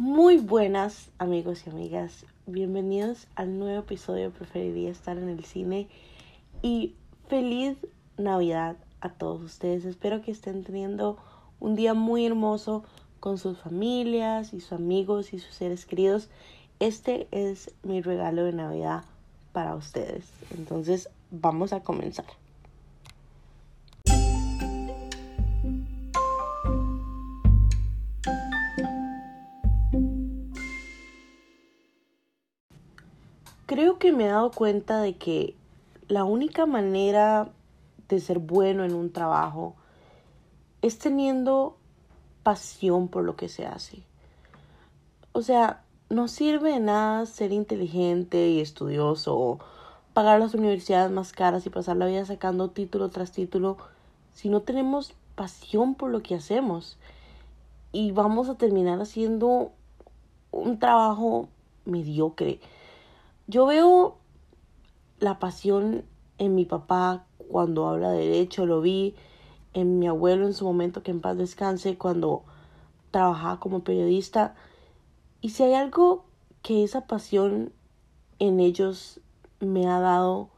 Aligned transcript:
Muy 0.00 0.38
buenas 0.38 1.10
amigos 1.18 1.66
y 1.66 1.68
amigas, 1.68 2.24
bienvenidos 2.46 3.26
al 3.34 3.58
nuevo 3.58 3.80
episodio 3.80 4.30
Preferiría 4.30 4.88
estar 4.88 5.18
en 5.18 5.28
el 5.28 5.44
cine 5.44 5.88
y 6.62 6.94
feliz 7.28 7.76
Navidad 8.16 8.76
a 9.02 9.10
todos 9.10 9.42
ustedes. 9.42 9.84
Espero 9.84 10.22
que 10.22 10.30
estén 10.30 10.64
teniendo 10.64 11.18
un 11.60 11.76
día 11.76 11.92
muy 11.92 12.24
hermoso 12.24 12.82
con 13.20 13.36
sus 13.36 13.58
familias 13.58 14.54
y 14.54 14.60
sus 14.60 14.72
amigos 14.72 15.34
y 15.34 15.38
sus 15.38 15.54
seres 15.54 15.84
queridos. 15.84 16.30
Este 16.78 17.28
es 17.30 17.70
mi 17.82 18.00
regalo 18.00 18.44
de 18.44 18.54
Navidad 18.54 19.04
para 19.52 19.74
ustedes. 19.74 20.24
Entonces 20.56 21.10
vamos 21.30 21.74
a 21.74 21.80
comenzar. 21.80 22.24
Que 34.00 34.10
me 34.10 34.24
he 34.24 34.28
dado 34.28 34.50
cuenta 34.50 35.00
de 35.00 35.14
que 35.14 35.54
la 36.08 36.24
única 36.24 36.66
manera 36.66 37.52
de 38.08 38.18
ser 38.18 38.40
bueno 38.40 38.84
en 38.84 38.94
un 38.94 39.12
trabajo 39.12 39.76
es 40.82 40.98
teniendo 40.98 41.76
pasión 42.42 43.06
por 43.06 43.22
lo 43.22 43.36
que 43.36 43.48
se 43.48 43.66
hace. 43.66 44.02
O 45.32 45.42
sea, 45.42 45.84
no 46.08 46.26
sirve 46.26 46.72
de 46.72 46.80
nada 46.80 47.26
ser 47.26 47.52
inteligente 47.52 48.48
y 48.48 48.58
estudioso 48.58 49.60
pagar 50.12 50.40
las 50.40 50.54
universidades 50.54 51.12
más 51.12 51.32
caras 51.32 51.64
y 51.66 51.70
pasar 51.70 51.96
la 51.96 52.06
vida 52.06 52.24
sacando 52.24 52.70
título 52.70 53.10
tras 53.10 53.30
título 53.30 53.76
si 54.32 54.48
no 54.48 54.62
tenemos 54.62 55.14
pasión 55.36 55.94
por 55.94 56.10
lo 56.10 56.22
que 56.22 56.34
hacemos. 56.34 56.98
Y 57.92 58.10
vamos 58.12 58.48
a 58.48 58.56
terminar 58.56 59.00
haciendo 59.00 59.72
un 60.50 60.78
trabajo 60.78 61.48
mediocre. 61.84 62.60
Yo 63.50 63.66
veo 63.66 64.16
la 65.18 65.40
pasión 65.40 66.04
en 66.38 66.54
mi 66.54 66.66
papá 66.66 67.26
cuando 67.48 67.88
habla 67.88 68.12
de 68.12 68.28
derecho, 68.28 68.64
lo 68.64 68.80
vi 68.80 69.16
en 69.74 69.98
mi 69.98 70.06
abuelo 70.06 70.46
en 70.46 70.54
su 70.54 70.64
momento, 70.64 71.02
que 71.02 71.10
en 71.10 71.20
paz 71.20 71.36
descanse, 71.36 71.98
cuando 71.98 72.44
trabajaba 73.10 73.58
como 73.58 73.80
periodista. 73.80 74.54
Y 75.40 75.48
si 75.48 75.64
hay 75.64 75.74
algo 75.74 76.22
que 76.62 76.84
esa 76.84 77.08
pasión 77.08 77.72
en 78.38 78.60
ellos 78.60 79.18
me 79.58 79.88
ha 79.88 79.98
dado, 79.98 80.48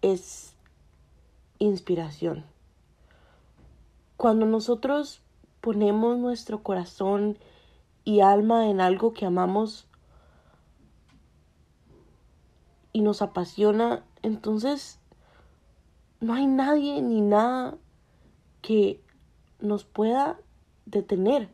es 0.00 0.54
inspiración. 1.58 2.46
Cuando 4.16 4.46
nosotros 4.46 5.20
ponemos 5.60 6.16
nuestro 6.16 6.62
corazón 6.62 7.36
y 8.04 8.20
alma 8.20 8.70
en 8.70 8.80
algo 8.80 9.12
que 9.12 9.26
amamos, 9.26 9.86
y 12.92 13.02
nos 13.02 13.22
apasiona, 13.22 14.04
entonces 14.22 14.98
no 16.20 16.34
hay 16.34 16.46
nadie 16.46 17.00
ni 17.02 17.20
nada 17.20 17.76
que 18.62 19.00
nos 19.60 19.84
pueda 19.84 20.38
detener. 20.86 21.48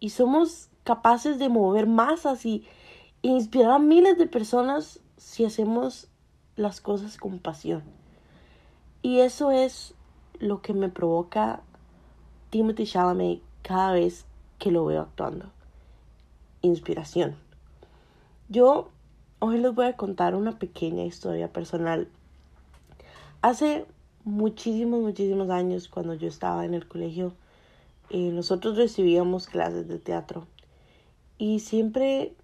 Y 0.00 0.10
somos 0.10 0.70
capaces 0.84 1.38
de 1.38 1.48
mover 1.48 1.86
masas 1.86 2.46
y, 2.46 2.66
e 3.22 3.28
inspirar 3.28 3.72
a 3.72 3.78
miles 3.78 4.16
de 4.16 4.26
personas 4.26 5.00
si 5.16 5.44
hacemos 5.44 6.08
las 6.56 6.80
cosas 6.80 7.16
con 7.18 7.38
pasión. 7.40 7.82
Y 9.02 9.20
eso 9.20 9.50
es 9.50 9.94
lo 10.38 10.62
que 10.62 10.72
me 10.72 10.88
provoca 10.88 11.62
Timothy 12.50 12.86
Chalamet 12.86 13.42
cada 13.62 13.92
vez 13.92 14.24
que 14.58 14.70
lo 14.70 14.84
veo 14.86 15.02
actuando. 15.02 15.50
Inspiración. 16.62 17.36
Yo 18.48 18.90
Hoy 19.40 19.58
les 19.58 19.72
voy 19.72 19.86
a 19.86 19.92
contar 19.92 20.34
una 20.34 20.58
pequeña 20.58 21.04
historia 21.04 21.52
personal. 21.52 22.08
Hace 23.40 23.86
muchísimos, 24.24 25.00
muchísimos 25.00 25.48
años, 25.50 25.86
cuando 25.86 26.14
yo 26.14 26.26
estaba 26.26 26.64
en 26.64 26.74
el 26.74 26.88
colegio, 26.88 27.34
eh, 28.10 28.32
nosotros 28.32 28.76
recibíamos 28.76 29.46
clases 29.46 29.86
de 29.86 30.00
teatro 30.00 30.48
y 31.38 31.60
siempre 31.60 32.34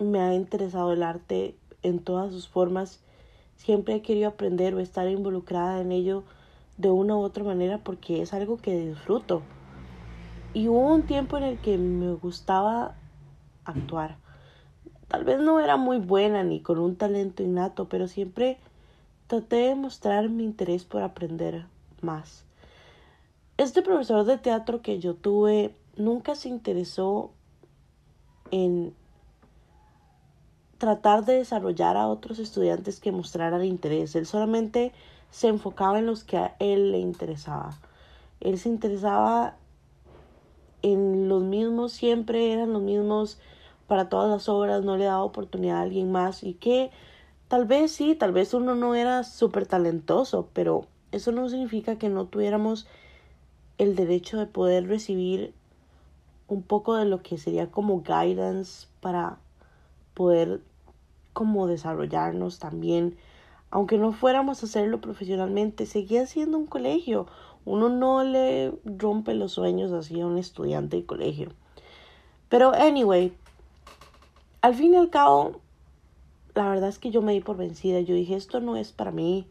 me 0.00 0.18
ha 0.18 0.34
interesado 0.34 0.92
el 0.92 1.04
arte 1.04 1.54
en 1.84 2.00
todas 2.00 2.32
sus 2.32 2.48
formas. 2.48 2.98
Siempre 3.54 3.94
he 3.94 4.02
querido 4.02 4.28
aprender 4.28 4.74
o 4.74 4.80
estar 4.80 5.08
involucrada 5.08 5.80
en 5.80 5.92
ello 5.92 6.24
de 6.78 6.90
una 6.90 7.14
u 7.14 7.20
otra 7.20 7.44
manera 7.44 7.78
porque 7.78 8.22
es 8.22 8.34
algo 8.34 8.56
que 8.56 8.76
disfruto. 8.76 9.42
Y 10.52 10.66
hubo 10.66 10.92
un 10.92 11.02
tiempo 11.02 11.36
en 11.36 11.44
el 11.44 11.58
que 11.58 11.78
me 11.78 12.12
gustaba 12.14 12.96
actuar. 13.64 14.23
Tal 15.14 15.22
vez 15.22 15.38
no 15.38 15.60
era 15.60 15.76
muy 15.76 15.98
buena 16.00 16.42
ni 16.42 16.58
con 16.58 16.80
un 16.80 16.96
talento 16.96 17.44
innato, 17.44 17.88
pero 17.88 18.08
siempre 18.08 18.58
traté 19.28 19.68
de 19.68 19.76
mostrar 19.76 20.28
mi 20.28 20.42
interés 20.42 20.84
por 20.84 21.02
aprender 21.04 21.66
más. 22.00 22.42
Este 23.56 23.80
profesor 23.82 24.24
de 24.24 24.38
teatro 24.38 24.82
que 24.82 24.98
yo 24.98 25.14
tuve 25.14 25.72
nunca 25.94 26.34
se 26.34 26.48
interesó 26.48 27.30
en 28.50 28.92
tratar 30.78 31.24
de 31.24 31.34
desarrollar 31.34 31.96
a 31.96 32.08
otros 32.08 32.40
estudiantes 32.40 32.98
que 32.98 33.12
mostraran 33.12 33.64
interés. 33.64 34.16
Él 34.16 34.26
solamente 34.26 34.92
se 35.30 35.46
enfocaba 35.46 36.00
en 36.00 36.06
los 36.06 36.24
que 36.24 36.38
a 36.38 36.56
él 36.58 36.90
le 36.90 36.98
interesaba. 36.98 37.78
Él 38.40 38.58
se 38.58 38.68
interesaba 38.68 39.54
en 40.82 41.28
los 41.28 41.44
mismos, 41.44 41.92
siempre 41.92 42.52
eran 42.52 42.72
los 42.72 42.82
mismos 42.82 43.38
para 43.86 44.08
todas 44.08 44.30
las 44.30 44.48
obras, 44.48 44.84
no 44.84 44.96
le 44.96 45.04
daba 45.04 45.22
oportunidad 45.22 45.78
a 45.78 45.82
alguien 45.82 46.10
más. 46.10 46.42
Y 46.42 46.54
que 46.54 46.90
tal 47.48 47.66
vez 47.66 47.92
sí, 47.92 48.14
tal 48.14 48.32
vez 48.32 48.54
uno 48.54 48.74
no 48.74 48.94
era 48.94 49.24
súper 49.24 49.66
talentoso, 49.66 50.48
pero 50.52 50.86
eso 51.12 51.32
no 51.32 51.48
significa 51.48 51.96
que 51.96 52.08
no 52.08 52.26
tuviéramos 52.26 52.86
el 53.78 53.96
derecho 53.96 54.38
de 54.38 54.46
poder 54.46 54.88
recibir 54.88 55.54
un 56.48 56.62
poco 56.62 56.96
de 56.96 57.04
lo 57.04 57.22
que 57.22 57.38
sería 57.38 57.70
como 57.70 58.02
guidance 58.02 58.86
para 59.00 59.38
poder 60.14 60.60
como 61.32 61.66
desarrollarnos 61.66 62.58
también. 62.58 63.16
Aunque 63.70 63.98
no 63.98 64.12
fuéramos 64.12 64.62
a 64.62 64.66
hacerlo 64.66 65.00
profesionalmente 65.00 65.86
seguía 65.86 66.26
siendo 66.26 66.58
un 66.58 66.66
colegio. 66.66 67.26
Uno 67.64 67.88
no 67.88 68.22
le 68.22 68.72
rompe 68.84 69.34
los 69.34 69.52
sueños 69.52 69.90
así 69.92 70.20
a 70.20 70.26
un 70.26 70.38
estudiante 70.38 70.98
de 70.98 71.06
colegio. 71.06 71.50
Pero 72.48 72.72
anyway 72.72 73.32
al 74.64 74.74
fin 74.74 74.94
y 74.94 74.96
al 74.96 75.10
cabo, 75.10 75.60
la 76.54 76.70
verdad 76.70 76.88
es 76.88 76.98
que 76.98 77.10
yo 77.10 77.20
me 77.20 77.34
di 77.34 77.40
por 77.40 77.58
vencida. 77.58 78.00
Yo 78.00 78.14
dije, 78.14 78.34
esto 78.34 78.60
no 78.60 78.76
es 78.76 78.92
para 78.92 79.10
mí. 79.10 79.46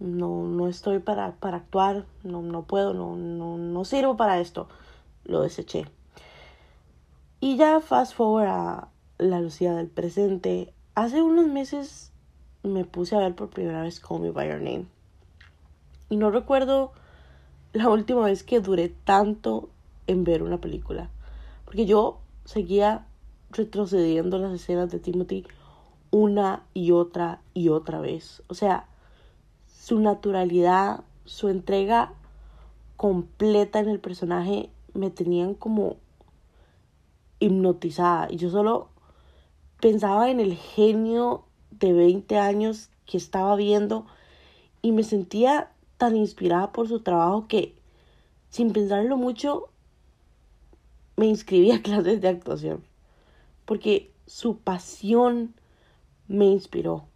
No, 0.00 0.42
no 0.42 0.66
estoy 0.66 0.98
para, 0.98 1.36
para 1.36 1.58
actuar. 1.58 2.04
No, 2.24 2.42
no 2.42 2.64
puedo, 2.64 2.92
no, 2.92 3.14
no, 3.14 3.58
no 3.58 3.84
sirvo 3.84 4.16
para 4.16 4.40
esto. 4.40 4.66
Lo 5.22 5.42
deseché. 5.42 5.86
Y 7.38 7.58
ya 7.58 7.78
fast 7.78 8.12
forward 8.12 8.48
a 8.48 8.88
la 9.18 9.40
Lucía 9.40 9.72
del 9.72 9.86
presente. 9.86 10.74
Hace 10.96 11.22
unos 11.22 11.46
meses 11.46 12.10
me 12.64 12.84
puse 12.84 13.14
a 13.14 13.20
ver 13.20 13.36
por 13.36 13.50
primera 13.50 13.82
vez 13.82 14.00
Call 14.00 14.20
Me 14.20 14.32
By 14.32 14.48
Your 14.48 14.60
Name. 14.60 14.86
Y 16.08 16.16
no 16.16 16.32
recuerdo 16.32 16.90
la 17.72 17.88
última 17.88 18.24
vez 18.24 18.42
que 18.42 18.58
duré 18.58 18.88
tanto 18.88 19.70
en 20.08 20.24
ver 20.24 20.42
una 20.42 20.60
película. 20.60 21.08
Porque 21.64 21.86
yo 21.86 22.18
seguía 22.44 23.06
retrocediendo 23.50 24.38
las 24.38 24.52
escenas 24.52 24.90
de 24.90 24.98
Timothy 24.98 25.44
una 26.10 26.64
y 26.74 26.90
otra 26.92 27.40
y 27.54 27.68
otra 27.68 28.00
vez. 28.00 28.42
O 28.48 28.54
sea, 28.54 28.88
su 29.66 30.00
naturalidad, 30.00 31.04
su 31.24 31.48
entrega 31.48 32.12
completa 32.96 33.78
en 33.80 33.88
el 33.88 34.00
personaje 34.00 34.70
me 34.92 35.10
tenían 35.10 35.54
como 35.54 35.96
hipnotizada. 37.38 38.28
Y 38.30 38.36
yo 38.36 38.50
solo 38.50 38.88
pensaba 39.80 40.30
en 40.30 40.40
el 40.40 40.54
genio 40.54 41.44
de 41.70 41.92
20 41.92 42.38
años 42.38 42.90
que 43.06 43.16
estaba 43.16 43.56
viendo 43.56 44.06
y 44.82 44.92
me 44.92 45.02
sentía 45.02 45.70
tan 45.96 46.16
inspirada 46.16 46.72
por 46.72 46.88
su 46.88 47.00
trabajo 47.00 47.46
que 47.48 47.74
sin 48.48 48.72
pensarlo 48.72 49.16
mucho 49.16 49.68
me 51.16 51.26
inscribí 51.26 51.70
a 51.70 51.82
clases 51.82 52.20
de 52.20 52.28
actuación 52.28 52.89
porque 53.70 54.10
su 54.26 54.58
pasión 54.58 55.54
me 56.26 56.46
inspiró 56.46 57.06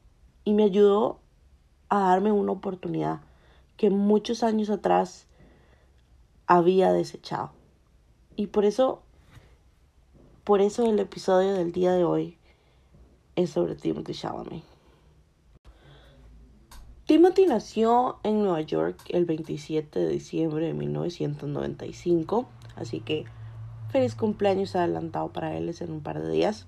y 0.45 0.55
me 0.55 0.63
ayudó 0.63 1.19
a 1.89 1.99
darme 1.99 2.31
una 2.31 2.53
oportunidad 2.53 3.23
que 3.77 3.91
muchos 3.91 4.45
años 4.45 4.71
atrás 4.71 5.27
había 6.47 6.93
desechado. 6.93 7.51
Y 8.37 8.47
por 8.47 8.65
eso, 8.65 9.03
por 10.45 10.61
eso 10.61 10.89
el 10.89 11.01
episodio 11.01 11.55
del 11.55 11.73
día 11.73 11.91
de 11.91 12.05
hoy 12.05 12.39
es 13.35 13.51
sobre 13.51 13.75
Timothy 13.75 14.15
Chalamet. 14.15 14.63
Timothy 17.07 17.47
nació 17.47 18.21
en 18.23 18.45
Nueva 18.45 18.61
York 18.61 19.01
el 19.09 19.25
27 19.25 19.99
de 19.99 20.09
diciembre 20.09 20.67
de 20.69 20.75
1995, 20.75 22.47
así 22.77 23.01
que 23.01 23.25
Feliz 23.95 24.17
cumpleaños 24.17 24.75
adelantado 24.75 25.29
para 25.29 25.57
él 25.57 25.73
en 25.79 25.93
un 25.93 26.01
par 26.01 26.21
de 26.21 26.29
días. 26.29 26.67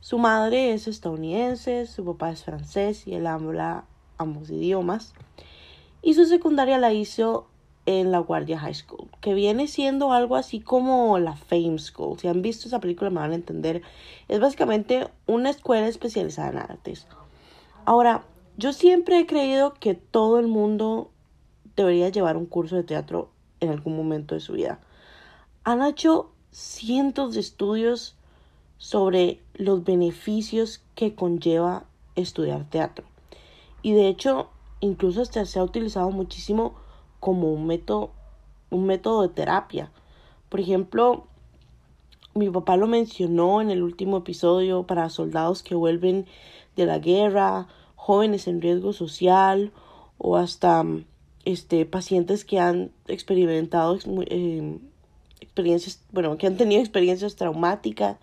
Su 0.00 0.16
madre 0.16 0.72
es 0.72 0.88
estadounidense, 0.88 1.84
su 1.84 2.02
papá 2.02 2.30
es 2.30 2.44
francés 2.44 3.06
y 3.06 3.12
él 3.12 3.26
habla 3.26 3.84
ambos 4.16 4.48
idiomas. 4.48 5.12
Y 6.00 6.14
su 6.14 6.24
secundaria 6.24 6.78
la 6.78 6.94
hizo 6.94 7.46
en 7.84 8.10
la 8.10 8.20
Guardia 8.20 8.58
High 8.58 8.72
School, 8.72 9.10
que 9.20 9.34
viene 9.34 9.66
siendo 9.66 10.14
algo 10.14 10.34
así 10.34 10.60
como 10.60 11.18
la 11.18 11.36
Fame 11.36 11.78
School. 11.78 12.18
Si 12.18 12.26
han 12.26 12.40
visto 12.40 12.68
esa 12.68 12.80
película 12.80 13.10
me 13.10 13.20
van 13.20 13.32
a 13.32 13.34
entender. 13.34 13.82
Es 14.26 14.40
básicamente 14.40 15.08
una 15.26 15.50
escuela 15.50 15.86
especializada 15.86 16.48
en 16.48 16.56
artes. 16.56 17.06
Ahora, 17.84 18.24
yo 18.56 18.72
siempre 18.72 19.18
he 19.18 19.26
creído 19.26 19.74
que 19.74 19.92
todo 19.92 20.38
el 20.38 20.46
mundo 20.46 21.10
debería 21.76 22.08
llevar 22.08 22.38
un 22.38 22.46
curso 22.46 22.76
de 22.76 22.82
teatro 22.82 23.28
en 23.60 23.68
algún 23.68 23.94
momento 23.94 24.34
de 24.34 24.40
su 24.40 24.54
vida. 24.54 24.80
Han 25.62 25.82
hecho 25.82 26.30
cientos 26.50 27.34
de 27.34 27.40
estudios 27.40 28.16
sobre 28.78 29.40
los 29.54 29.84
beneficios 29.84 30.82
que 30.94 31.14
conlleva 31.14 31.84
estudiar 32.14 32.68
teatro. 32.68 33.04
Y 33.82 33.92
de 33.92 34.08
hecho, 34.08 34.48
incluso 34.80 35.22
hasta 35.22 35.44
se 35.44 35.58
ha 35.58 35.64
utilizado 35.64 36.10
muchísimo 36.10 36.74
como 37.20 37.52
un 37.52 37.66
método, 37.66 38.10
un 38.70 38.86
método 38.86 39.22
de 39.22 39.28
terapia. 39.28 39.90
Por 40.48 40.60
ejemplo, 40.60 41.26
mi 42.34 42.50
papá 42.50 42.76
lo 42.76 42.86
mencionó 42.86 43.60
en 43.60 43.70
el 43.70 43.82
último 43.82 44.18
episodio 44.18 44.86
para 44.86 45.08
soldados 45.08 45.62
que 45.62 45.74
vuelven 45.74 46.26
de 46.76 46.86
la 46.86 46.98
guerra, 46.98 47.68
jóvenes 47.94 48.46
en 48.46 48.60
riesgo 48.60 48.92
social 48.92 49.72
o 50.18 50.36
hasta 50.36 50.84
este, 51.44 51.86
pacientes 51.86 52.44
que 52.44 52.60
han 52.60 52.90
experimentado 53.08 53.98
eh, 54.26 54.78
experiencias, 55.40 56.02
bueno, 56.12 56.36
que 56.38 56.46
han 56.46 56.56
tenido 56.56 56.80
experiencias 56.80 57.36
traumáticas, 57.36 58.18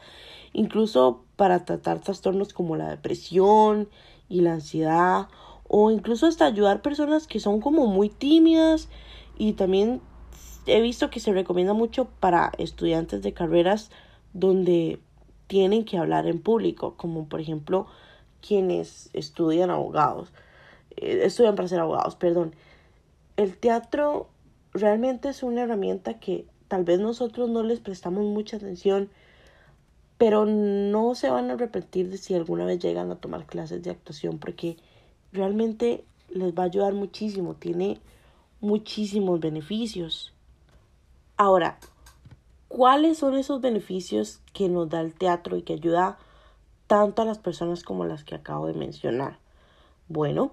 incluso 0.53 1.23
para 1.35 1.65
tratar 1.65 1.99
trastornos 1.99 2.53
como 2.53 2.75
la 2.75 2.89
depresión 2.89 3.89
y 4.29 4.41
la 4.41 4.53
ansiedad 4.53 5.27
o 5.67 5.91
incluso 5.91 6.27
hasta 6.27 6.45
ayudar 6.45 6.81
personas 6.81 7.27
que 7.27 7.39
son 7.39 7.59
como 7.59 7.87
muy 7.87 8.09
tímidas 8.09 8.89
y 9.37 9.53
también 9.53 10.01
he 10.65 10.81
visto 10.81 11.09
que 11.09 11.19
se 11.19 11.33
recomienda 11.33 11.73
mucho 11.73 12.05
para 12.19 12.51
estudiantes 12.57 13.21
de 13.21 13.33
carreras 13.33 13.89
donde 14.33 14.99
tienen 15.47 15.85
que 15.85 15.97
hablar 15.97 16.27
en 16.27 16.41
público, 16.41 16.95
como 16.95 17.27
por 17.27 17.41
ejemplo 17.41 17.87
quienes 18.45 19.09
estudian 19.13 19.69
abogados, 19.69 20.31
eh, 20.97 21.21
estudian 21.23 21.55
para 21.55 21.67
ser 21.67 21.79
abogados, 21.79 22.15
perdón. 22.15 22.55
El 23.35 23.57
teatro 23.57 24.29
realmente 24.73 25.29
es 25.29 25.43
una 25.43 25.63
herramienta 25.63 26.19
que 26.19 26.45
tal 26.67 26.83
vez 26.83 26.99
nosotros 26.99 27.49
no 27.49 27.63
les 27.63 27.79
prestamos 27.79 28.25
mucha 28.25 28.57
atención, 28.57 29.09
pero 30.17 30.45
no 30.45 31.15
se 31.15 31.29
van 31.29 31.49
a 31.49 31.53
arrepentir 31.53 32.09
de 32.09 32.17
si 32.17 32.33
alguna 32.33 32.65
vez 32.65 32.79
llegan 32.79 33.11
a 33.11 33.15
tomar 33.15 33.45
clases 33.45 33.83
de 33.83 33.89
actuación 33.89 34.39
porque 34.39 34.77
realmente 35.31 36.05
les 36.29 36.53
va 36.53 36.63
a 36.63 36.67
ayudar 36.67 36.93
muchísimo, 36.93 37.55
tiene 37.55 37.99
muchísimos 38.61 39.39
beneficios. 39.39 40.33
Ahora, 41.35 41.79
¿cuáles 42.67 43.17
son 43.17 43.35
esos 43.35 43.59
beneficios 43.59 44.39
que 44.53 44.69
nos 44.69 44.89
da 44.89 45.01
el 45.01 45.13
teatro 45.13 45.57
y 45.57 45.63
que 45.63 45.73
ayuda 45.73 46.17
tanto 46.87 47.21
a 47.21 47.25
las 47.25 47.39
personas 47.39 47.83
como 47.83 48.05
las 48.05 48.23
que 48.23 48.35
acabo 48.35 48.67
de 48.67 48.73
mencionar? 48.73 49.39
Bueno, 50.07 50.51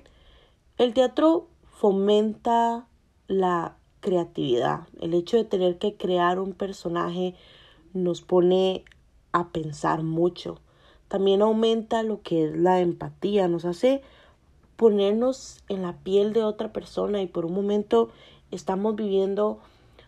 el 0.79 0.95
teatro 0.95 1.49
fomenta 1.65 2.87
la 3.29 3.77
creatividad. 4.00 4.88
El 5.00 5.14
hecho 5.14 5.37
de 5.37 5.44
tener 5.44 5.79
que 5.79 5.97
crear 5.97 6.38
un 6.38 6.52
personaje 6.52 7.35
nos 7.93 8.23
pone 8.23 8.85
a 9.32 9.49
pensar 9.49 10.02
mucho. 10.02 10.58
También 11.08 11.43
aumenta 11.43 12.02
lo 12.02 12.23
que 12.23 12.47
es 12.47 12.56
la 12.56 12.81
empatía, 12.81 13.49
nos 13.49 13.64
hace 13.64 14.02
ponernos 14.76 15.61
en 15.69 15.82
la 15.82 15.99
piel 15.99 16.32
de 16.32 16.44
otra 16.44 16.73
persona 16.73 17.20
y 17.20 17.26
por 17.26 17.44
un 17.44 17.52
momento 17.52 18.11
estamos 18.50 18.97
viviendo 18.97 19.58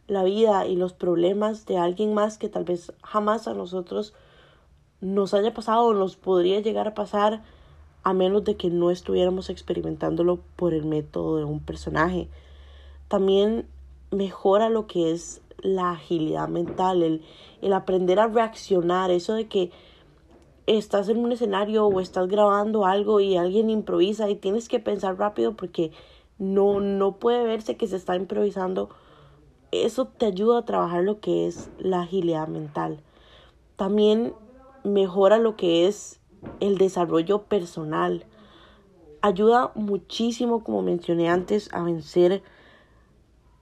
la 0.07 0.25
vida 0.25 0.67
y 0.67 0.77
los 0.77 0.93
problemas 0.93 1.67
de 1.67 1.79
alguien 1.79 2.15
más 2.15 2.39
que 2.39 2.49
tal 2.49 2.65
vez 2.65 2.93
jamás 3.03 3.49
a 3.49 3.55
nosotros 3.55 4.15
nos 5.01 5.35
haya 5.35 5.53
pasado 5.53 5.87
o 5.87 5.95
nos 5.95 6.17
podría 6.17 6.61
llegar 6.61 6.89
a 6.89 6.95
pasar 6.95 7.43
a 8.05 8.13
menos 8.13 8.45
de 8.45 8.57
que 8.57 8.71
no 8.71 8.91
estuviéramos 8.91 9.51
experimentándolo 9.51 10.41
por 10.57 10.75
el 10.75 10.85
método 10.85 11.37
de 11.37 11.45
un 11.45 11.61
personaje. 11.61 12.29
También 13.09 13.67
mejora 14.13 14.69
lo 14.69 14.87
que 14.87 15.11
es 15.11 15.41
la 15.59 15.93
agilidad 15.93 16.49
mental, 16.49 17.03
el, 17.03 17.23
el 17.61 17.73
aprender 17.73 18.21
a 18.21 18.29
reaccionar, 18.29 19.11
eso 19.11 19.35
de 19.35 19.49
que 19.49 19.71
estás 20.67 21.09
en 21.09 21.19
un 21.19 21.33
escenario 21.33 21.87
o 21.87 22.01
estás 22.01 22.29
grabando 22.29 22.87
algo 22.87 23.21
y 23.21 23.37
alguien 23.37 23.71
improvisa 23.71 24.29
y 24.31 24.37
tienes 24.37 24.69
que 24.69 24.79
pensar 24.79 25.19
rápido 25.19 25.55
porque 25.57 25.91
no, 26.39 26.81
no 26.81 27.17
puede 27.17 27.45
verse 27.45 27.77
que 27.77 27.87
se 27.87 27.97
está 27.97 28.17
improvisando. 28.17 28.91
Eso 29.71 30.07
te 30.07 30.27
ayuda 30.27 30.59
a 30.59 30.65
trabajar 30.65 31.03
lo 31.03 31.21
que 31.21 31.47
es 31.47 31.71
la 31.79 32.03
agilidad 32.03 32.49
mental. 32.49 33.01
También 33.77 34.35
mejora 34.85 35.39
lo 35.39 35.57
que 35.57 35.87
es 35.87 36.21
el 36.61 36.79
desarrollo 36.79 37.43
personal. 37.45 38.27
Ayuda 39.21 39.73
muchísimo, 39.75 40.65
como 40.65 40.83
mencioné 40.83 41.29
antes, 41.29 41.73
a 41.73 41.83
vencer 41.83 42.43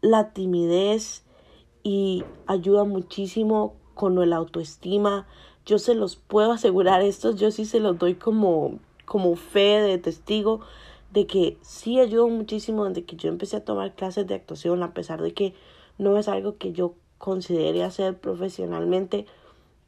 la 0.01 0.33
timidez 0.33 1.25
y 1.83 2.25
ayuda 2.47 2.85
muchísimo 2.85 3.75
con 3.95 4.29
la 4.29 4.37
autoestima, 4.37 5.27
yo 5.67 5.79
se 5.79 5.95
los 5.95 6.17
puedo 6.17 6.53
asegurar, 6.53 7.03
estos 7.03 7.37
yo 7.37 7.51
sí 7.51 7.65
se 7.65 7.81
los 7.81 7.99
doy 7.99 8.15
como, 8.15 8.79
como 9.05 9.37
fe 9.37 9.81
de 9.81 9.99
testigo 9.99 10.61
de 11.13 11.27
que 11.27 11.59
sí 11.63 11.99
ayudó 11.99 12.29
muchísimo 12.29 12.85
desde 12.85 13.05
que 13.05 13.17
yo 13.17 13.29
empecé 13.29 13.57
a 13.57 13.65
tomar 13.65 13.95
clases 13.95 14.27
de 14.27 14.35
actuación, 14.35 14.83
a 14.83 14.95
pesar 14.95 15.21
de 15.23 15.33
que 15.33 15.55
no 15.99 16.17
es 16.17 16.29
algo 16.29 16.57
que 16.57 16.73
yo 16.73 16.95
considere 17.19 17.83
hacer 17.83 18.19
profesionalmente, 18.19 19.27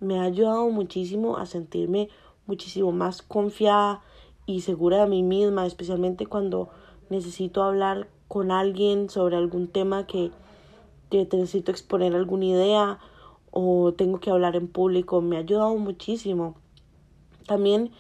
me 0.01 0.19
ha 0.19 0.25
ayudado 0.25 0.69
muchísimo 0.69 1.37
a 1.37 1.47
sentirme 1.47 2.09
muchísimo 2.47 2.91
más 2.91 3.23
confiada 3.23 4.03
y 4.47 4.63
segura 4.63 5.05
de 5.05 5.07
mí 5.09 5.23
misma, 5.23 5.65
especialmente 5.65 6.27
cuando 6.27 6.71
necesito 7.09 7.63
hablar 7.63 8.09
con 8.33 8.51
alguien 8.51 9.11
sobre 9.11 9.37
algún 9.37 9.69
tema 9.69 10.07
que, 10.07 10.31
que 11.11 11.29
necesito 11.31 11.71
exponer 11.71 12.15
alguna 12.15 12.47
idea 12.47 12.99
o 13.51 13.93
tengo 13.93 14.21
que 14.21 14.31
hablar 14.31 14.57
en 14.57 14.69
público, 14.69 15.21
me 15.21 15.37
ha 15.37 15.41
ayudado 15.41 15.77
muchísimo. 15.77 16.55
También 17.47 17.91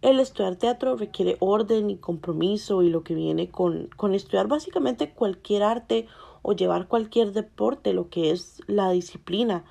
el 0.00 0.20
estudiar 0.20 0.54
teatro 0.54 0.94
requiere 0.94 1.36
orden 1.40 1.90
y 1.90 1.96
compromiso 1.96 2.84
y 2.84 2.90
lo 2.90 3.02
que 3.02 3.16
viene 3.16 3.50
con, 3.50 3.88
con 3.96 4.14
estudiar 4.14 4.46
básicamente 4.46 5.14
cualquier 5.14 5.64
arte 5.64 6.06
o 6.42 6.52
llevar 6.52 6.86
cualquier 6.86 7.32
deporte, 7.32 7.92
lo 7.92 8.08
que 8.08 8.30
es 8.30 8.62
la 8.68 8.88
disciplina. 8.92 9.64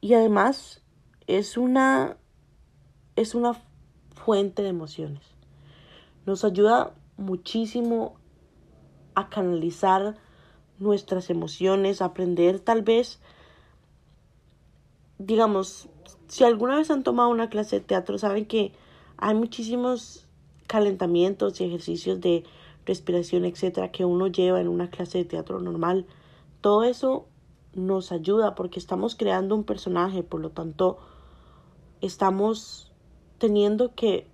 Y 0.00 0.14
además 0.14 0.82
es 1.28 1.56
una, 1.56 2.16
es 3.14 3.36
una 3.36 3.54
fuente 4.10 4.62
de 4.62 4.70
emociones. 4.70 5.22
Nos 6.26 6.44
ayuda 6.44 6.96
muchísimo 7.16 8.16
a 9.14 9.28
canalizar 9.28 10.16
nuestras 10.78 11.30
emociones, 11.30 12.02
aprender 12.02 12.60
tal 12.60 12.82
vez 12.82 13.20
digamos, 15.26 15.88
si 16.28 16.44
alguna 16.44 16.76
vez 16.76 16.90
han 16.90 17.02
tomado 17.02 17.28
una 17.30 17.48
clase 17.48 17.78
de 17.78 17.84
teatro, 17.84 18.18
saben 18.18 18.46
que 18.46 18.72
hay 19.16 19.34
muchísimos 19.34 20.26
calentamientos 20.66 21.60
y 21.60 21.64
ejercicios 21.64 22.20
de 22.20 22.44
respiración, 22.86 23.44
etcétera, 23.44 23.92
que 23.92 24.04
uno 24.04 24.26
lleva 24.26 24.60
en 24.60 24.68
una 24.68 24.90
clase 24.90 25.18
de 25.18 25.24
teatro 25.24 25.60
normal. 25.60 26.06
Todo 26.60 26.84
eso 26.84 27.26
nos 27.74 28.12
ayuda 28.12 28.54
porque 28.54 28.78
estamos 28.78 29.14
creando 29.14 29.54
un 29.54 29.64
personaje, 29.64 30.22
por 30.22 30.40
lo 30.40 30.50
tanto, 30.50 30.98
estamos 32.00 32.90
teniendo 33.38 33.94
que 33.94 34.26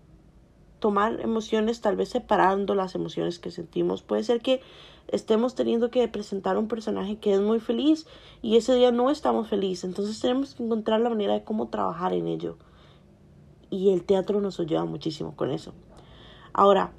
tomar 0.78 1.20
emociones, 1.20 1.80
tal 1.80 1.96
vez 1.96 2.10
separando 2.10 2.74
las 2.74 2.94
emociones 2.94 3.38
que 3.38 3.50
sentimos. 3.50 4.02
Puede 4.02 4.22
ser 4.24 4.40
que 4.40 4.60
estemos 5.08 5.54
teniendo 5.54 5.90
que 5.90 6.06
presentar 6.08 6.58
un 6.58 6.68
personaje 6.68 7.16
que 7.16 7.32
es 7.32 7.40
muy 7.40 7.60
feliz 7.60 8.06
y 8.42 8.56
ese 8.56 8.74
día 8.74 8.92
no 8.92 9.10
estamos 9.10 9.48
felices. 9.48 9.84
Entonces 9.84 10.20
tenemos 10.20 10.54
que 10.54 10.62
encontrar 10.62 11.00
la 11.00 11.10
manera 11.10 11.34
de 11.34 11.44
cómo 11.44 11.68
trabajar 11.68 12.12
en 12.12 12.26
ello. 12.26 12.56
Y 13.70 13.90
el 13.90 14.04
teatro 14.04 14.40
nos 14.40 14.60
ayuda 14.60 14.84
muchísimo 14.84 15.36
con 15.36 15.50
eso. 15.50 15.74
Ahora, 16.52 16.92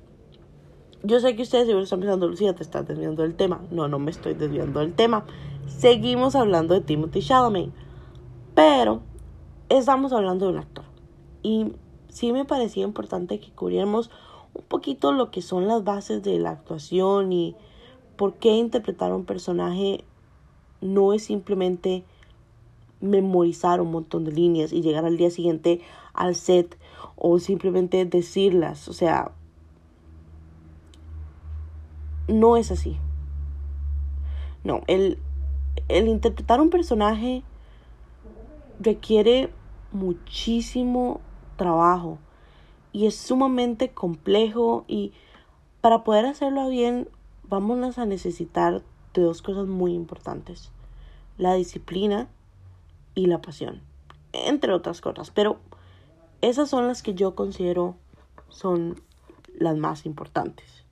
yo 1.03 1.19
sé 1.19 1.35
que 1.35 1.43
ustedes 1.43 1.67
se 1.67 1.79
están 1.79 1.99
pensando, 2.01 2.27
Lucía, 2.27 2.53
te 2.53 2.63
estás 2.63 2.87
desviando 2.87 3.23
del 3.23 3.35
tema. 3.35 3.61
No, 3.71 3.87
no 3.87 3.99
me 3.99 4.11
estoy 4.11 4.33
desviando 4.33 4.81
del 4.81 4.93
tema. 4.93 5.25
Seguimos 5.67 6.35
hablando 6.35 6.73
de 6.73 6.81
Timothy 6.81 7.21
Chalamet. 7.21 7.71
Pero 8.53 9.01
estamos 9.69 10.11
hablando 10.11 10.45
de 10.45 10.51
un 10.51 10.57
actor. 10.59 10.85
Y 11.41 11.73
sí 12.09 12.31
me 12.33 12.45
parecía 12.45 12.83
importante 12.83 13.39
que 13.39 13.51
cubriéramos 13.51 14.11
un 14.53 14.63
poquito 14.63 15.11
lo 15.11 15.31
que 15.31 15.41
son 15.41 15.67
las 15.67 15.83
bases 15.83 16.23
de 16.23 16.39
la 16.39 16.51
actuación 16.51 17.31
y 17.31 17.55
por 18.17 18.35
qué 18.35 18.49
interpretar 18.49 19.13
un 19.13 19.25
personaje 19.25 20.03
no 20.81 21.13
es 21.13 21.23
simplemente 21.23 22.03
memorizar 23.01 23.79
un 23.79 23.91
montón 23.91 24.25
de 24.25 24.31
líneas 24.31 24.73
y 24.73 24.81
llegar 24.81 25.05
al 25.05 25.17
día 25.17 25.31
siguiente 25.31 25.81
al 26.13 26.35
set 26.35 26.77
o 27.15 27.39
simplemente 27.39 28.03
decirlas. 28.05 28.87
O 28.89 28.93
sea, 28.93 29.31
no 32.27 32.57
es 32.57 32.71
así. 32.71 32.97
No, 34.63 34.81
el, 34.87 35.17
el 35.87 36.07
interpretar 36.07 36.59
un 36.59 36.69
personaje 36.69 37.43
requiere 38.79 39.49
muchísimo 39.91 41.21
trabajo 41.59 42.17
y 42.91 43.05
es 43.05 43.15
sumamente 43.15 43.89
complejo 43.91 44.85
y 44.87 45.13
para 45.81 46.03
poder 46.03 46.25
hacerlo 46.25 46.69
bien 46.69 47.07
vamos 47.43 47.99
a 47.99 48.05
necesitar 48.05 48.81
de 49.13 49.21
dos 49.21 49.43
cosas 49.43 49.67
muy 49.67 49.93
importantes. 49.93 50.71
La 51.37 51.53
disciplina 51.53 52.27
y 53.13 53.27
la 53.27 53.41
pasión, 53.41 53.81
entre 54.33 54.73
otras 54.73 55.01
cosas, 55.01 55.29
pero 55.29 55.59
esas 56.41 56.69
son 56.69 56.87
las 56.87 57.03
que 57.03 57.13
yo 57.13 57.35
considero 57.35 57.95
son 58.49 59.01
las 59.57 59.77
más 59.77 60.05
importantes. 60.05 60.85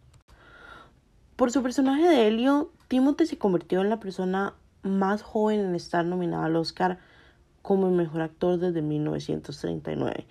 Por 1.35 1.51
su 1.51 1.63
personaje 1.63 2.07
de 2.07 2.27
Helio, 2.27 2.71
Timothy 2.87 3.25
se 3.25 3.37
convirtió 3.37 3.81
en 3.81 3.89
la 3.89 3.99
persona 3.99 4.55
más 4.83 5.21
joven 5.21 5.59
en 5.59 5.75
estar 5.75 6.03
nominada 6.05 6.45
al 6.45 6.55
Oscar 6.55 6.99
como 7.61 7.87
el 7.87 7.93
mejor 7.93 8.21
actor 8.21 8.57
desde 8.57 8.81
1939. 8.81 10.25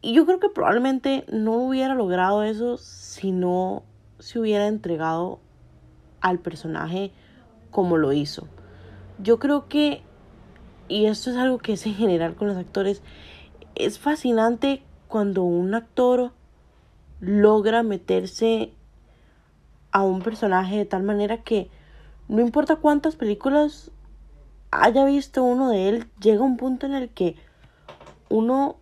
Y 0.00 0.14
yo 0.14 0.26
creo 0.26 0.38
que 0.38 0.48
probablemente 0.48 1.24
no 1.28 1.54
hubiera 1.54 1.94
logrado 1.94 2.42
eso 2.42 2.76
si 2.76 3.32
no 3.32 3.82
se 4.18 4.38
hubiera 4.38 4.66
entregado 4.66 5.40
al 6.20 6.38
personaje 6.38 7.12
como 7.70 7.96
lo 7.96 8.12
hizo. 8.12 8.48
Yo 9.18 9.38
creo 9.38 9.68
que, 9.68 10.02
y 10.88 11.06
esto 11.06 11.30
es 11.30 11.36
algo 11.36 11.58
que 11.58 11.74
es 11.74 11.86
en 11.86 11.94
general 11.94 12.34
con 12.34 12.48
los 12.48 12.56
actores, 12.56 13.02
es 13.74 13.98
fascinante 13.98 14.82
cuando 15.08 15.42
un 15.42 15.74
actor 15.74 16.32
logra 17.20 17.82
meterse 17.82 18.72
a 19.92 20.02
un 20.02 20.20
personaje 20.20 20.76
de 20.76 20.84
tal 20.84 21.02
manera 21.02 21.42
que 21.42 21.70
no 22.28 22.40
importa 22.40 22.76
cuántas 22.76 23.16
películas 23.16 23.90
haya 24.70 25.04
visto 25.04 25.42
uno 25.42 25.70
de 25.70 25.88
él, 25.88 26.06
llega 26.20 26.42
un 26.42 26.56
punto 26.56 26.86
en 26.86 26.94
el 26.94 27.08
que 27.08 27.36
uno 28.28 28.76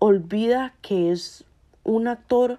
olvida 0.00 0.74
que 0.82 1.12
es 1.12 1.44
un 1.84 2.08
actor 2.08 2.58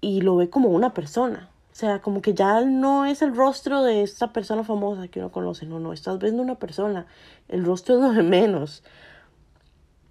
y 0.00 0.20
lo 0.20 0.36
ve 0.36 0.48
como 0.48 0.68
una 0.68 0.94
persona. 0.94 1.48
O 1.72 1.74
sea, 1.74 2.00
como 2.00 2.20
que 2.20 2.34
ya 2.34 2.60
no 2.60 3.06
es 3.06 3.22
el 3.22 3.34
rostro 3.34 3.82
de 3.82 4.02
esta 4.02 4.32
persona 4.32 4.62
famosa 4.62 5.08
que 5.08 5.20
uno 5.20 5.32
conoce. 5.32 5.66
No, 5.66 5.80
no, 5.80 5.92
estás 5.92 6.18
viendo 6.18 6.42
una 6.42 6.56
persona. 6.56 7.06
El 7.48 7.64
rostro 7.64 7.96
es 7.96 8.02
lo 8.02 8.12
de 8.12 8.22
menos. 8.22 8.84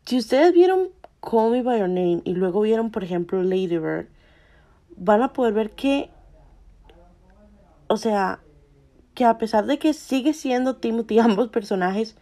Si 0.05 0.17
ustedes 0.17 0.53
vieron 0.53 0.89
Call 1.21 1.51
Me 1.51 1.61
By 1.61 1.79
Your 1.79 1.89
Name 1.89 2.21
y 2.23 2.33
luego 2.33 2.61
vieron, 2.61 2.89
por 2.89 3.03
ejemplo, 3.03 3.43
Lady 3.43 3.77
Bird, 3.77 4.07
van 4.97 5.21
a 5.21 5.33
poder 5.33 5.53
ver 5.53 5.69
que, 5.69 6.09
o 7.87 7.97
sea, 7.97 8.39
que 9.13 9.25
a 9.25 9.37
pesar 9.37 9.67
de 9.67 9.77
que 9.77 9.93
sigue 9.93 10.33
siendo 10.33 10.77
Timothy, 10.77 11.19
ambos 11.19 11.49
personajes 11.49 12.15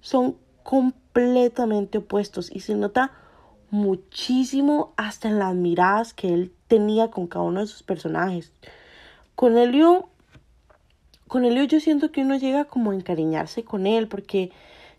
son 0.00 0.36
completamente 0.64 1.03
opuestos 1.98 2.50
y 2.52 2.60
se 2.60 2.74
nota 2.74 3.12
muchísimo 3.70 4.92
hasta 4.96 5.28
en 5.28 5.38
las 5.38 5.54
miradas 5.54 6.14
que 6.14 6.32
él 6.32 6.52
tenía 6.68 7.10
con 7.10 7.26
cada 7.26 7.44
uno 7.44 7.60
de 7.60 7.66
sus 7.66 7.82
personajes. 7.82 8.52
Con 9.34 9.56
Elio, 9.58 10.08
con 11.28 11.44
Elio 11.44 11.64
yo 11.64 11.80
siento 11.80 12.12
que 12.12 12.20
uno 12.20 12.36
llega 12.36 12.66
como 12.66 12.92
a 12.92 12.94
encariñarse 12.94 13.64
con 13.64 13.86
él 13.86 14.06
porque 14.08 14.52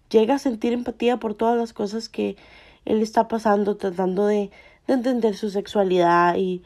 llega 0.09 0.35
a 0.35 0.39
sentir 0.39 0.73
empatía 0.73 1.17
por 1.17 1.35
todas 1.35 1.57
las 1.57 1.73
cosas 1.73 2.09
que 2.09 2.35
él 2.85 3.01
está 3.01 3.27
pasando, 3.27 3.77
tratando 3.77 4.25
de, 4.27 4.51
de 4.87 4.93
entender 4.93 5.35
su 5.35 5.49
sexualidad 5.49 6.35
y, 6.35 6.63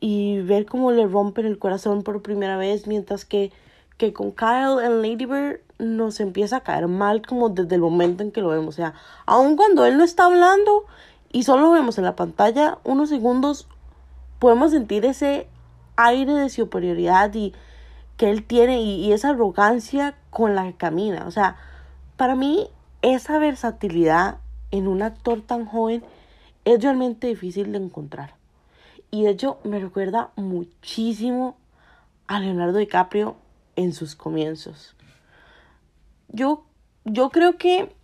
y 0.00 0.38
ver 0.40 0.66
cómo 0.66 0.92
le 0.92 1.06
rompen 1.06 1.46
el 1.46 1.58
corazón 1.58 2.02
por 2.02 2.22
primera 2.22 2.56
vez, 2.56 2.86
mientras 2.86 3.24
que, 3.24 3.50
que 3.96 4.12
con 4.12 4.32
Kyle 4.32 4.84
en 4.84 5.02
Lady 5.02 5.26
Bird 5.26 5.60
nos 5.78 6.20
empieza 6.20 6.58
a 6.58 6.60
caer 6.60 6.88
mal 6.88 7.22
como 7.22 7.48
desde 7.48 7.74
el 7.74 7.80
momento 7.80 8.22
en 8.22 8.32
que 8.32 8.40
lo 8.40 8.48
vemos. 8.48 8.68
O 8.68 8.76
sea, 8.76 8.94
aun 9.26 9.56
cuando 9.56 9.84
él 9.84 9.98
no 9.98 10.04
está 10.04 10.26
hablando 10.26 10.84
y 11.32 11.42
solo 11.42 11.62
lo 11.62 11.70
vemos 11.72 11.98
en 11.98 12.04
la 12.04 12.16
pantalla 12.16 12.78
unos 12.84 13.08
segundos, 13.08 13.68
podemos 14.38 14.70
sentir 14.70 15.04
ese 15.04 15.48
aire 15.96 16.32
de 16.34 16.48
superioridad 16.48 17.32
y 17.34 17.52
que 18.16 18.30
él 18.30 18.44
tiene 18.44 18.80
y, 18.80 19.04
y 19.04 19.12
esa 19.12 19.30
arrogancia 19.30 20.16
con 20.30 20.54
la 20.54 20.64
que 20.64 20.74
camina. 20.74 21.26
O 21.26 21.30
sea, 21.30 21.56
para 22.16 22.34
mí 22.34 22.68
esa 23.02 23.38
versatilidad 23.38 24.38
en 24.70 24.88
un 24.88 25.02
actor 25.02 25.42
tan 25.42 25.66
joven 25.66 26.02
es 26.64 26.82
realmente 26.82 27.26
difícil 27.26 27.72
de 27.72 27.78
encontrar. 27.78 28.34
Y 29.10 29.24
de 29.24 29.30
hecho 29.30 29.58
me 29.64 29.78
recuerda 29.78 30.30
muchísimo 30.36 31.56
a 32.26 32.40
Leonardo 32.40 32.78
DiCaprio 32.78 33.36
en 33.76 33.92
sus 33.92 34.16
comienzos. 34.16 34.95
Yo, 36.28 36.64
yo 37.04 37.30
creo 37.30 37.56
que 37.56 37.94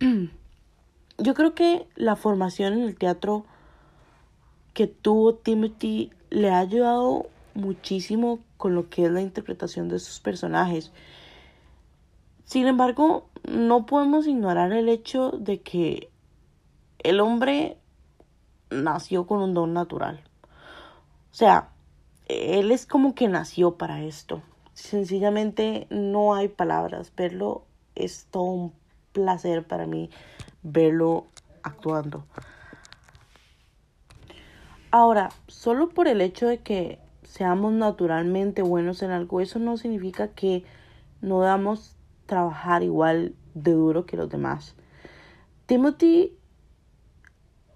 yo 1.18 1.34
creo 1.34 1.54
que 1.54 1.88
la 1.96 2.16
formación 2.16 2.74
en 2.74 2.82
el 2.82 2.96
teatro 2.96 3.44
que 4.74 4.86
tuvo 4.86 5.34
Timothy 5.34 6.12
le 6.30 6.50
ha 6.50 6.58
ayudado 6.58 7.26
muchísimo 7.54 8.38
con 8.56 8.74
lo 8.74 8.88
que 8.88 9.06
es 9.06 9.10
la 9.10 9.20
interpretación 9.20 9.88
de 9.88 9.98
sus 9.98 10.20
personajes. 10.20 10.92
Sin 12.44 12.66
embargo, 12.66 13.28
no 13.48 13.86
podemos 13.86 14.26
ignorar 14.26 14.72
el 14.72 14.88
hecho 14.88 15.32
de 15.32 15.60
que 15.60 16.10
el 17.00 17.20
hombre 17.20 17.78
nació 18.70 19.26
con 19.26 19.40
un 19.40 19.54
don 19.54 19.72
natural. 19.72 20.22
O 21.30 21.34
sea, 21.34 21.70
él 22.26 22.70
es 22.70 22.86
como 22.86 23.14
que 23.14 23.28
nació 23.28 23.76
para 23.76 24.02
esto. 24.02 24.42
Sencillamente 24.78 25.88
no 25.90 26.36
hay 26.36 26.46
palabras. 26.46 27.12
Verlo 27.16 27.64
es 27.96 28.26
todo 28.30 28.44
un 28.44 28.72
placer 29.12 29.66
para 29.66 29.86
mí 29.86 30.08
verlo 30.62 31.26
actuando. 31.64 32.24
Ahora, 34.92 35.30
solo 35.48 35.88
por 35.88 36.06
el 36.06 36.20
hecho 36.20 36.46
de 36.46 36.58
que 36.58 37.00
seamos 37.24 37.72
naturalmente 37.72 38.62
buenos 38.62 39.02
en 39.02 39.10
algo, 39.10 39.40
eso 39.40 39.58
no 39.58 39.76
significa 39.76 40.28
que 40.28 40.62
no 41.20 41.40
damos 41.40 41.96
trabajar 42.26 42.84
igual 42.84 43.34
de 43.54 43.72
duro 43.72 44.06
que 44.06 44.16
los 44.16 44.30
demás. 44.30 44.76
Timothy 45.66 46.38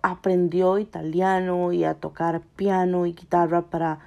aprendió 0.03 0.79
italiano 0.79 1.73
y 1.73 1.83
a 1.83 1.95
tocar 1.95 2.43
piano 2.55 3.07
y 3.07 3.13
guitarra 3.13 3.63
para 3.63 3.99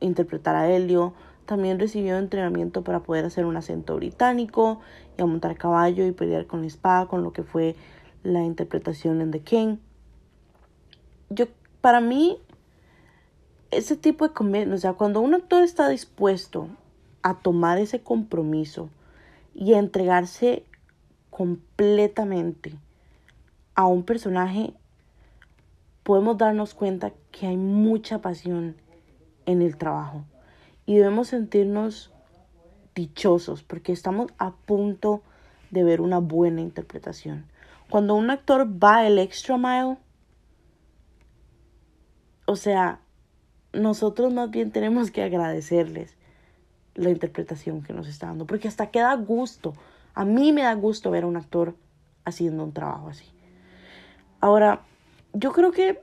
interpretar 0.00 0.56
a 0.56 0.70
Helio. 0.70 1.12
También 1.50 1.80
recibió 1.80 2.16
entrenamiento 2.16 2.84
para 2.84 3.00
poder 3.00 3.24
hacer 3.24 3.44
un 3.44 3.56
acento 3.56 3.96
británico 3.96 4.78
y 5.18 5.22
a 5.22 5.26
montar 5.26 5.56
caballo 5.56 6.06
y 6.06 6.12
pelear 6.12 6.46
con 6.46 6.60
la 6.60 6.68
espada, 6.68 7.06
con 7.06 7.24
lo 7.24 7.32
que 7.32 7.42
fue 7.42 7.74
la 8.22 8.44
interpretación 8.44 9.20
en 9.20 9.32
The 9.32 9.40
King. 9.40 9.78
Yo, 11.28 11.46
para 11.80 12.00
mí, 12.00 12.38
ese 13.72 13.96
tipo 13.96 14.28
de 14.28 14.32
comedia, 14.32 14.72
o 14.72 14.78
sea, 14.78 14.92
cuando 14.92 15.20
un 15.20 15.34
actor 15.34 15.64
está 15.64 15.88
dispuesto 15.88 16.68
a 17.22 17.40
tomar 17.40 17.78
ese 17.78 18.00
compromiso 18.00 18.88
y 19.52 19.74
a 19.74 19.80
entregarse 19.80 20.64
completamente 21.30 22.78
a 23.74 23.86
un 23.86 24.04
personaje, 24.04 24.72
podemos 26.04 26.38
darnos 26.38 26.74
cuenta 26.74 27.12
que 27.32 27.48
hay 27.48 27.56
mucha 27.56 28.20
pasión 28.20 28.76
en 29.46 29.62
el 29.62 29.76
trabajo 29.76 30.24
y 30.86 30.96
debemos 30.96 31.28
sentirnos 31.28 32.12
dichosos 32.94 33.62
porque 33.62 33.92
estamos 33.92 34.32
a 34.38 34.52
punto 34.52 35.22
de 35.70 35.84
ver 35.84 36.00
una 36.00 36.18
buena 36.18 36.60
interpretación. 36.60 37.46
Cuando 37.88 38.14
un 38.14 38.30
actor 38.30 38.66
va 38.66 39.06
el 39.06 39.18
extra 39.18 39.56
mile, 39.56 39.96
o 42.46 42.56
sea, 42.56 43.00
nosotros 43.72 44.32
más 44.32 44.50
bien 44.50 44.70
tenemos 44.70 45.10
que 45.10 45.22
agradecerles 45.22 46.16
la 46.94 47.10
interpretación 47.10 47.82
que 47.82 47.92
nos 47.92 48.08
está 48.08 48.26
dando, 48.26 48.46
porque 48.46 48.68
hasta 48.68 48.90
queda 48.90 49.14
gusto. 49.14 49.74
A 50.14 50.24
mí 50.24 50.52
me 50.52 50.62
da 50.62 50.74
gusto 50.74 51.10
ver 51.10 51.24
a 51.24 51.26
un 51.26 51.36
actor 51.36 51.74
haciendo 52.24 52.64
un 52.64 52.72
trabajo 52.72 53.08
así. 53.08 53.24
Ahora, 54.40 54.82
yo 55.32 55.52
creo 55.52 55.70
que 55.72 56.00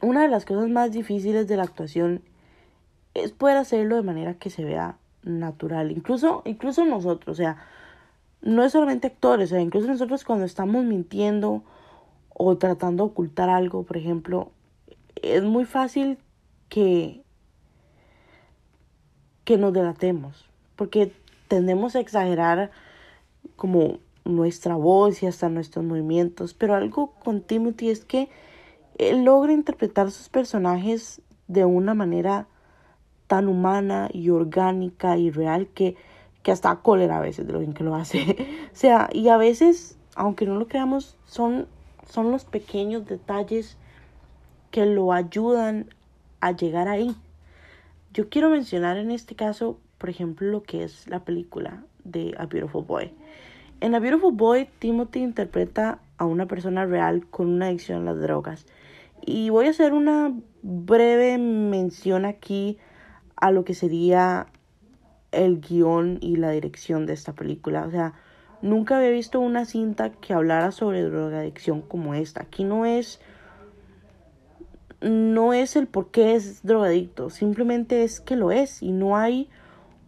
una 0.00 0.22
de 0.22 0.28
las 0.28 0.44
cosas 0.44 0.68
más 0.68 0.92
difíciles 0.92 1.46
de 1.46 1.56
la 1.56 1.62
actuación 1.62 2.22
es 3.22 3.32
poder 3.32 3.56
hacerlo 3.56 3.96
de 3.96 4.02
manera 4.02 4.34
que 4.34 4.50
se 4.50 4.64
vea 4.64 4.96
natural, 5.22 5.90
incluso 5.90 6.42
incluso 6.44 6.84
nosotros, 6.84 7.34
o 7.34 7.36
sea, 7.36 7.56
no 8.42 8.62
es 8.64 8.72
solamente 8.72 9.08
actores, 9.08 9.50
o 9.50 9.54
sea, 9.54 9.60
incluso 9.60 9.88
nosotros 9.88 10.24
cuando 10.24 10.44
estamos 10.44 10.84
mintiendo 10.84 11.62
o 12.34 12.56
tratando 12.58 13.04
de 13.04 13.10
ocultar 13.10 13.48
algo, 13.48 13.82
por 13.82 13.96
ejemplo, 13.96 14.50
es 15.22 15.42
muy 15.42 15.64
fácil 15.64 16.18
que 16.68 17.22
que 19.44 19.56
nos 19.58 19.72
delatemos, 19.72 20.44
porque 20.74 21.12
tendemos 21.46 21.94
a 21.94 22.00
exagerar 22.00 22.72
como 23.54 23.98
nuestra 24.24 24.74
voz 24.74 25.22
y 25.22 25.26
hasta 25.26 25.48
nuestros 25.48 25.84
movimientos. 25.84 26.52
Pero 26.52 26.74
algo 26.74 27.12
con 27.24 27.42
Timothy 27.42 27.90
es 27.90 28.04
que 28.04 28.28
él 28.98 29.24
logra 29.24 29.52
interpretar 29.52 30.10
sus 30.10 30.28
personajes 30.28 31.22
de 31.46 31.64
una 31.64 31.94
manera 31.94 32.48
tan 33.26 33.48
humana 33.48 34.08
y 34.12 34.30
orgánica 34.30 35.16
y 35.16 35.30
real 35.30 35.68
que, 35.68 35.96
que 36.42 36.52
hasta 36.52 36.76
cólera 36.76 37.18
a 37.18 37.20
veces 37.20 37.46
de 37.46 37.52
lo 37.52 37.58
bien 37.58 37.72
que 37.72 37.84
lo 37.84 37.94
hace. 37.94 38.36
o 38.72 38.76
sea, 38.76 39.08
y 39.12 39.28
a 39.28 39.36
veces, 39.36 39.98
aunque 40.14 40.46
no 40.46 40.56
lo 40.56 40.68
creamos, 40.68 41.16
son, 41.26 41.66
son 42.08 42.30
los 42.30 42.44
pequeños 42.44 43.06
detalles 43.06 43.76
que 44.70 44.86
lo 44.86 45.12
ayudan 45.12 45.88
a 46.40 46.52
llegar 46.52 46.88
ahí. 46.88 47.14
Yo 48.12 48.28
quiero 48.28 48.50
mencionar 48.50 48.96
en 48.96 49.10
este 49.10 49.34
caso, 49.34 49.78
por 49.98 50.10
ejemplo, 50.10 50.48
lo 50.48 50.62
que 50.62 50.84
es 50.84 51.06
la 51.08 51.24
película 51.24 51.84
de 52.04 52.34
A 52.38 52.46
Beautiful 52.46 52.84
Boy. 52.84 53.12
En 53.80 53.94
A 53.94 53.98
Beautiful 53.98 54.32
Boy, 54.32 54.68
Timothy 54.78 55.20
interpreta 55.20 55.98
a 56.18 56.24
una 56.24 56.46
persona 56.46 56.86
real 56.86 57.26
con 57.26 57.48
una 57.48 57.66
adicción 57.66 58.02
a 58.02 58.12
las 58.12 58.20
drogas. 58.22 58.66
Y 59.24 59.50
voy 59.50 59.66
a 59.66 59.70
hacer 59.70 59.92
una 59.92 60.32
breve 60.62 61.36
mención 61.38 62.24
aquí 62.24 62.78
a 63.36 63.50
lo 63.50 63.64
que 63.64 63.74
sería 63.74 64.46
el 65.32 65.60
guion 65.60 66.18
y 66.20 66.36
la 66.36 66.50
dirección 66.50 67.06
de 67.06 67.12
esta 67.12 67.34
película. 67.34 67.84
O 67.86 67.90
sea, 67.90 68.14
nunca 68.62 68.96
había 68.96 69.10
visto 69.10 69.40
una 69.40 69.64
cinta 69.64 70.10
que 70.10 70.32
hablara 70.32 70.72
sobre 70.72 71.02
drogadicción 71.02 71.82
como 71.82 72.14
esta. 72.14 72.42
Aquí 72.42 72.64
no 72.64 72.86
es 72.86 73.20
no 75.00 75.52
es 75.52 75.76
el 75.76 75.86
por 75.86 76.10
qué 76.10 76.34
es 76.34 76.62
drogadicto, 76.62 77.28
simplemente 77.28 78.02
es 78.02 78.20
que 78.20 78.34
lo 78.34 78.50
es 78.50 78.82
y 78.82 78.92
no 78.92 79.16
hay 79.16 79.50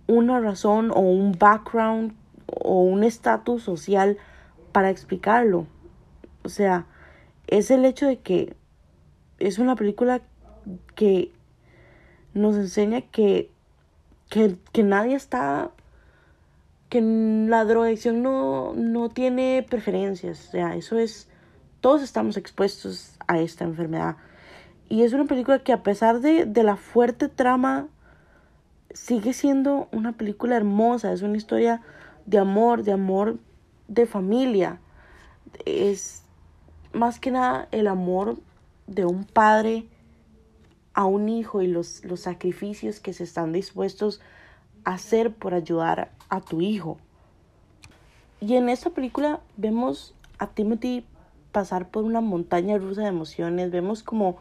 una 0.06 0.40
razón 0.40 0.90
o 0.90 1.00
un 1.00 1.32
background 1.38 2.14
o 2.46 2.82
un 2.82 3.04
estatus 3.04 3.62
social 3.62 4.16
para 4.72 4.90
explicarlo. 4.90 5.66
O 6.42 6.48
sea, 6.48 6.86
es 7.46 7.70
el 7.70 7.84
hecho 7.84 8.06
de 8.06 8.18
que 8.20 8.56
es 9.38 9.58
una 9.58 9.76
película 9.76 10.22
que 10.94 11.32
nos 12.38 12.56
enseña 12.56 13.02
que, 13.02 13.50
que, 14.30 14.56
que 14.72 14.82
nadie 14.82 15.14
está, 15.14 15.70
que 16.88 17.00
la 17.00 17.64
drogadicción 17.64 18.22
no, 18.22 18.72
no 18.74 19.08
tiene 19.08 19.66
preferencias. 19.68 20.48
O 20.48 20.50
sea, 20.50 20.76
eso 20.76 20.98
es, 20.98 21.28
todos 21.80 22.02
estamos 22.02 22.36
expuestos 22.36 23.12
a 23.26 23.38
esta 23.38 23.64
enfermedad. 23.64 24.16
Y 24.88 25.02
es 25.02 25.12
una 25.12 25.26
película 25.26 25.58
que 25.58 25.72
a 25.72 25.82
pesar 25.82 26.20
de, 26.20 26.46
de 26.46 26.62
la 26.62 26.76
fuerte 26.76 27.28
trama, 27.28 27.88
sigue 28.92 29.32
siendo 29.32 29.88
una 29.92 30.12
película 30.12 30.56
hermosa. 30.56 31.12
Es 31.12 31.22
una 31.22 31.36
historia 31.36 31.82
de 32.26 32.38
amor, 32.38 32.82
de 32.82 32.92
amor 32.92 33.38
de 33.86 34.06
familia. 34.06 34.80
Es 35.64 36.22
más 36.92 37.20
que 37.20 37.30
nada 37.30 37.68
el 37.70 37.86
amor 37.86 38.38
de 38.86 39.04
un 39.04 39.24
padre 39.24 39.86
a 40.98 41.04
un 41.04 41.28
hijo 41.28 41.62
y 41.62 41.68
los, 41.68 42.04
los 42.04 42.18
sacrificios 42.18 42.98
que 42.98 43.12
se 43.12 43.22
están 43.22 43.52
dispuestos 43.52 44.20
a 44.82 44.94
hacer 44.94 45.32
por 45.32 45.54
ayudar 45.54 46.10
a 46.28 46.40
tu 46.40 46.60
hijo. 46.60 46.98
Y 48.40 48.56
en 48.56 48.68
esta 48.68 48.90
película 48.90 49.38
vemos 49.56 50.16
a 50.40 50.48
Timothy 50.48 51.04
pasar 51.52 51.88
por 51.88 52.02
una 52.02 52.20
montaña 52.20 52.78
rusa 52.78 53.02
de 53.02 53.08
emociones. 53.10 53.70
Vemos 53.70 54.02
como 54.02 54.38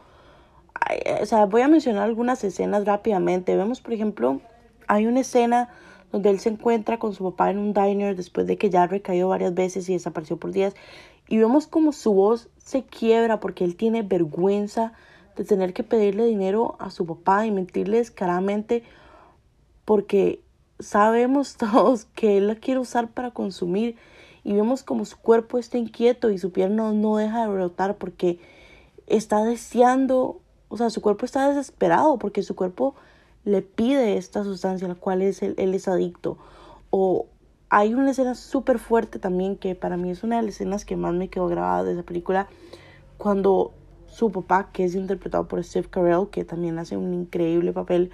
o 1.21 1.25
sea, 1.27 1.45
voy 1.45 1.61
a 1.61 1.67
mencionar 1.67 2.05
algunas 2.05 2.43
escenas 2.43 2.85
rápidamente. 2.85 3.55
Vemos, 3.55 3.79
por 3.79 3.93
ejemplo, 3.93 4.41
hay 4.87 5.05
una 5.05 5.19
escena 5.19 5.69
donde 6.11 6.31
él 6.31 6.39
se 6.39 6.49
encuentra 6.49 6.97
con 6.97 7.13
su 7.13 7.23
papá 7.23 7.51
en 7.51 7.59
un 7.59 7.73
diner 7.73 8.15
después 8.15 8.47
de 8.47 8.57
que 8.57 8.71
ya 8.71 8.87
recayó 8.87 9.27
varias 9.27 9.53
veces 9.53 9.87
y 9.89 9.93
desapareció 9.93 10.37
por 10.37 10.53
días. 10.53 10.73
Y 11.27 11.37
vemos 11.37 11.67
como 11.67 11.91
su 11.91 12.13
voz 12.13 12.49
se 12.57 12.81
quiebra 12.81 13.39
porque 13.39 13.63
él 13.63 13.75
tiene 13.75 14.01
vergüenza 14.01 14.93
de 15.37 15.43
tener 15.45 15.73
que 15.73 15.83
pedirle 15.83 16.25
dinero 16.25 16.75
a 16.79 16.89
su 16.89 17.05
papá 17.05 17.45
y 17.45 17.51
mentirle 17.51 17.97
descaradamente 17.97 18.83
porque 19.85 20.41
sabemos 20.79 21.55
todos 21.57 22.05
que 22.05 22.37
él 22.37 22.47
la 22.47 22.55
quiere 22.55 22.79
usar 22.79 23.09
para 23.09 23.31
consumir 23.31 23.95
y 24.43 24.53
vemos 24.53 24.83
como 24.83 25.05
su 25.05 25.17
cuerpo 25.17 25.57
está 25.57 25.77
inquieto 25.77 26.31
y 26.31 26.37
su 26.37 26.51
piel 26.51 26.75
no, 26.75 27.17
deja 27.17 27.41
de 27.41 27.47
brotar 27.47 27.97
porque 27.97 28.39
está 29.05 29.43
deseando 29.43 30.41
o 30.69 30.77
sea, 30.77 30.89
su 30.89 31.01
cuerpo 31.01 31.25
está 31.25 31.47
desesperado 31.47 32.17
porque 32.17 32.43
su 32.43 32.55
cuerpo 32.55 32.95
le 33.45 33.61
pide 33.61 34.17
esta 34.17 34.43
sustancia 34.43 34.85
a 34.85 34.89
la 34.89 34.95
cual 34.95 35.21
es, 35.21 35.41
él, 35.41 35.55
es 35.57 35.87
adicto. 35.87 36.37
O 36.89 37.27
hay 37.69 37.93
una 37.93 38.11
escena 38.11 38.35
súper 38.35 38.79
fuerte 38.79 39.19
también 39.19 39.55
que 39.55 39.75
para 39.75 39.95
mí 39.95 40.09
es 40.11 40.23
una 40.23 40.37
de 40.37 40.41
las 40.43 40.55
escenas 40.55 40.83
que 40.83 40.97
más 40.97 41.13
me 41.13 41.29
quedó 41.29 41.47
grabada 41.47 41.85
de 41.85 41.93
esa 41.93 42.03
película. 42.03 42.47
Cuando 43.17 43.71
su 44.17 44.31
papá, 44.31 44.71
que 44.73 44.83
es 44.83 44.95
interpretado 44.95 45.47
por 45.47 45.63
Steve 45.63 45.87
Carell, 45.91 46.29
que 46.31 46.43
también 46.43 46.79
hace 46.79 46.97
un 46.97 47.13
increíble 47.13 47.71
papel, 47.71 48.09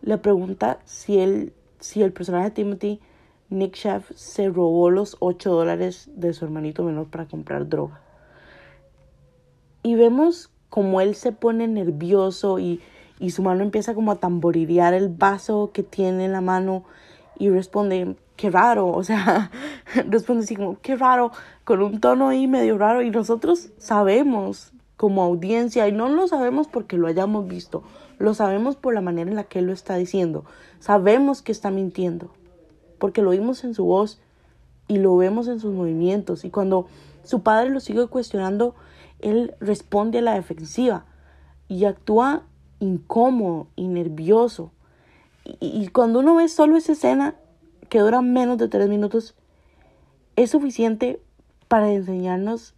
le 0.00 0.16
pregunta 0.16 0.78
si, 0.84 1.18
él, 1.18 1.52
si 1.80 2.02
el 2.02 2.12
personaje 2.12 2.44
de 2.44 2.50
Timothy, 2.52 3.00
Nick 3.50 3.74
Chef, 3.74 4.12
se 4.14 4.48
robó 4.48 4.90
los 4.90 5.16
8 5.18 5.52
dólares 5.52 6.08
de 6.14 6.32
su 6.34 6.44
hermanito 6.44 6.84
menor 6.84 7.08
para 7.08 7.26
comprar 7.26 7.68
droga. 7.68 8.00
Y 9.82 9.96
vemos 9.96 10.52
como 10.68 11.00
él 11.00 11.16
se 11.16 11.32
pone 11.32 11.66
nervioso 11.66 12.60
y, 12.60 12.80
y 13.18 13.30
su 13.30 13.42
mano 13.42 13.64
empieza 13.64 13.92
como 13.92 14.12
a 14.12 14.20
tamborilear 14.20 14.94
el 14.94 15.08
vaso 15.08 15.72
que 15.74 15.82
tiene 15.82 16.26
en 16.26 16.32
la 16.32 16.42
mano 16.42 16.84
y 17.40 17.50
responde, 17.50 18.14
qué 18.36 18.50
raro, 18.50 18.86
o 18.86 19.02
sea, 19.02 19.50
responde 20.08 20.44
así 20.44 20.54
como, 20.54 20.78
qué 20.80 20.94
raro, 20.94 21.32
con 21.64 21.82
un 21.82 21.98
tono 21.98 22.28
ahí 22.28 22.46
medio 22.46 22.78
raro 22.78 23.02
y 23.02 23.10
nosotros 23.10 23.70
sabemos 23.78 24.73
como 25.04 25.22
audiencia 25.22 25.86
y 25.86 25.92
no 25.92 26.08
lo 26.08 26.26
sabemos 26.28 26.66
porque 26.66 26.96
lo 26.96 27.08
hayamos 27.08 27.46
visto, 27.46 27.82
lo 28.18 28.32
sabemos 28.32 28.74
por 28.74 28.94
la 28.94 29.02
manera 29.02 29.28
en 29.28 29.36
la 29.36 29.44
que 29.44 29.58
él 29.58 29.66
lo 29.66 29.74
está 29.74 29.96
diciendo, 29.96 30.46
sabemos 30.80 31.42
que 31.42 31.52
está 31.52 31.70
mintiendo, 31.70 32.30
porque 32.98 33.20
lo 33.20 33.28
oímos 33.28 33.64
en 33.64 33.74
su 33.74 33.84
voz 33.84 34.18
y 34.88 34.96
lo 34.96 35.14
vemos 35.18 35.46
en 35.46 35.60
sus 35.60 35.74
movimientos 35.74 36.46
y 36.46 36.50
cuando 36.50 36.86
su 37.22 37.42
padre 37.42 37.68
lo 37.68 37.80
sigue 37.80 38.06
cuestionando, 38.06 38.74
él 39.20 39.54
responde 39.60 40.20
a 40.20 40.22
la 40.22 40.32
defensiva 40.36 41.04
y 41.68 41.84
actúa 41.84 42.44
incómodo 42.80 43.66
y 43.76 43.88
nervioso. 43.88 44.72
Y, 45.44 45.88
cuando 45.88 46.20
uno 46.20 46.36
ve 46.36 46.48
solo 46.48 46.78
esa 46.78 46.92
escena, 46.92 47.34
que 47.90 47.98
dura 47.98 48.22
menos 48.22 48.56
de 48.56 48.68
tres 48.68 48.88
minutos, 48.88 49.34
es 50.36 50.52
suficiente 50.52 51.20
para 51.68 51.92
enseñarnos 51.92 52.72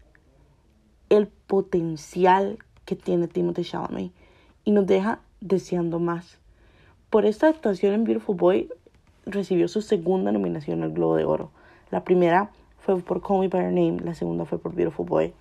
el 1.08 1.28
potencial 1.28 2.58
que 2.84 2.96
tiene 2.96 3.28
Timothy 3.28 3.64
Chalamet 3.64 4.12
y 4.64 4.70
nos 4.72 4.86
deja 4.86 5.20
deseando 5.40 5.98
más. 5.98 6.38
Por 7.10 7.24
esta 7.24 7.48
actuación 7.48 7.94
en 7.94 8.04
Beautiful 8.04 8.36
Boy 8.36 8.68
recibió 9.24 9.68
su 9.68 9.82
segunda 9.82 10.32
nominación 10.32 10.82
al 10.82 10.92
Globo 10.92 11.16
de 11.16 11.24
Oro. 11.24 11.50
La 11.90 12.04
primera 12.04 12.50
fue 12.78 13.00
por 13.00 13.22
Call 13.22 13.40
Me 13.40 13.48
By 13.48 13.62
Your 13.62 13.72
Name, 13.72 14.00
la 14.00 14.14
segunda 14.14 14.44
fue 14.44 14.58
por 14.58 14.74
Beautiful 14.74 15.06
Boy 15.06 15.34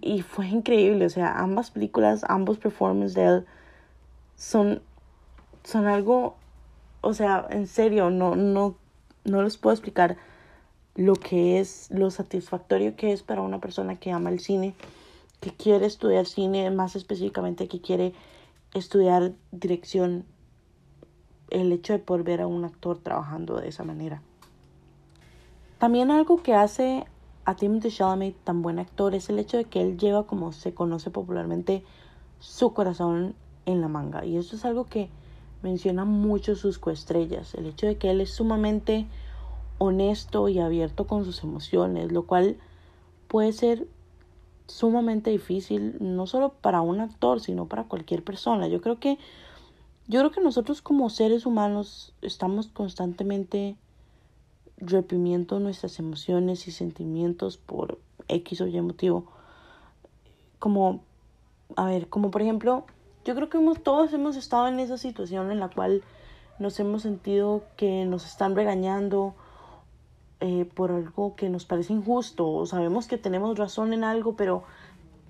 y 0.00 0.22
fue 0.22 0.48
increíble, 0.48 1.06
o 1.06 1.10
sea, 1.10 1.38
ambas 1.38 1.70
películas, 1.70 2.24
ambos 2.28 2.58
performances 2.58 3.14
de 3.14 3.24
él 3.24 3.46
son, 4.36 4.82
son 5.64 5.86
algo, 5.86 6.36
o 7.00 7.12
sea, 7.14 7.46
en 7.50 7.66
serio, 7.66 8.10
no, 8.10 8.36
no, 8.36 8.76
no 9.24 9.42
les 9.42 9.56
puedo 9.56 9.74
explicar 9.74 10.16
lo 10.98 11.14
que 11.14 11.60
es, 11.60 11.88
lo 11.92 12.10
satisfactorio 12.10 12.96
que 12.96 13.12
es 13.12 13.22
para 13.22 13.40
una 13.40 13.60
persona 13.60 13.94
que 13.94 14.10
ama 14.10 14.30
el 14.30 14.40
cine, 14.40 14.74
que 15.38 15.52
quiere 15.52 15.86
estudiar 15.86 16.26
cine, 16.26 16.68
más 16.72 16.96
específicamente 16.96 17.68
que 17.68 17.80
quiere 17.80 18.14
estudiar 18.74 19.32
dirección, 19.52 20.24
el 21.50 21.70
hecho 21.70 21.92
de 21.92 22.00
poder 22.00 22.24
ver 22.24 22.40
a 22.40 22.48
un 22.48 22.64
actor 22.64 22.98
trabajando 22.98 23.60
de 23.60 23.68
esa 23.68 23.84
manera. 23.84 24.22
También 25.78 26.10
algo 26.10 26.42
que 26.42 26.54
hace 26.54 27.06
a 27.44 27.54
Timothy 27.54 27.92
Chalamet 27.92 28.34
tan 28.42 28.60
buen 28.60 28.80
actor 28.80 29.14
es 29.14 29.28
el 29.28 29.38
hecho 29.38 29.56
de 29.56 29.66
que 29.66 29.80
él 29.80 29.98
lleva, 29.98 30.26
como 30.26 30.50
se 30.50 30.74
conoce 30.74 31.12
popularmente, 31.12 31.84
su 32.40 32.74
corazón 32.74 33.36
en 33.66 33.80
la 33.80 33.86
manga. 33.86 34.24
Y 34.24 34.36
eso 34.36 34.56
es 34.56 34.64
algo 34.64 34.86
que 34.86 35.10
menciona 35.62 36.04
mucho 36.04 36.56
sus 36.56 36.80
coestrellas. 36.80 37.54
El 37.54 37.66
hecho 37.66 37.86
de 37.86 37.98
que 37.98 38.10
él 38.10 38.20
es 38.20 38.30
sumamente 38.30 39.06
honesto 39.78 40.48
y 40.48 40.58
abierto 40.58 41.06
con 41.06 41.24
sus 41.24 41.42
emociones, 41.42 42.12
lo 42.12 42.24
cual 42.26 42.56
puede 43.28 43.52
ser 43.52 43.86
sumamente 44.66 45.30
difícil 45.30 45.96
no 46.00 46.26
solo 46.26 46.52
para 46.52 46.82
un 46.82 47.00
actor, 47.00 47.40
sino 47.40 47.66
para 47.66 47.84
cualquier 47.84 48.22
persona. 48.22 48.68
Yo 48.68 48.80
creo 48.80 48.98
que 48.98 49.18
yo 50.08 50.20
creo 50.20 50.30
que 50.30 50.40
nosotros 50.40 50.80
como 50.80 51.10
seres 51.10 51.44
humanos 51.44 52.14
estamos 52.22 52.68
constantemente 52.68 53.76
reprimiendo 54.78 55.60
nuestras 55.60 55.98
emociones 55.98 56.66
y 56.66 56.72
sentimientos 56.72 57.58
por 57.58 57.98
X 58.28 58.62
o 58.62 58.66
Y 58.66 58.80
motivo. 58.80 59.26
Como, 60.58 61.02
a 61.76 61.84
ver, 61.84 62.08
como 62.08 62.30
por 62.30 62.40
ejemplo, 62.40 62.86
yo 63.24 63.34
creo 63.34 63.50
que 63.50 63.58
hemos, 63.58 63.82
todos 63.82 64.12
hemos 64.14 64.36
estado 64.36 64.68
en 64.68 64.80
esa 64.80 64.96
situación 64.96 65.50
en 65.50 65.60
la 65.60 65.68
cual 65.68 66.02
nos 66.58 66.80
hemos 66.80 67.02
sentido 67.02 67.64
que 67.76 68.06
nos 68.06 68.24
están 68.24 68.56
regañando 68.56 69.34
eh, 70.40 70.66
por 70.74 70.92
algo 70.92 71.34
que 71.34 71.48
nos 71.48 71.64
parece 71.64 71.92
injusto 71.92 72.48
o 72.48 72.64
sabemos 72.66 73.08
que 73.08 73.18
tenemos 73.18 73.58
razón 73.58 73.92
en 73.92 74.04
algo, 74.04 74.36
pero 74.36 74.62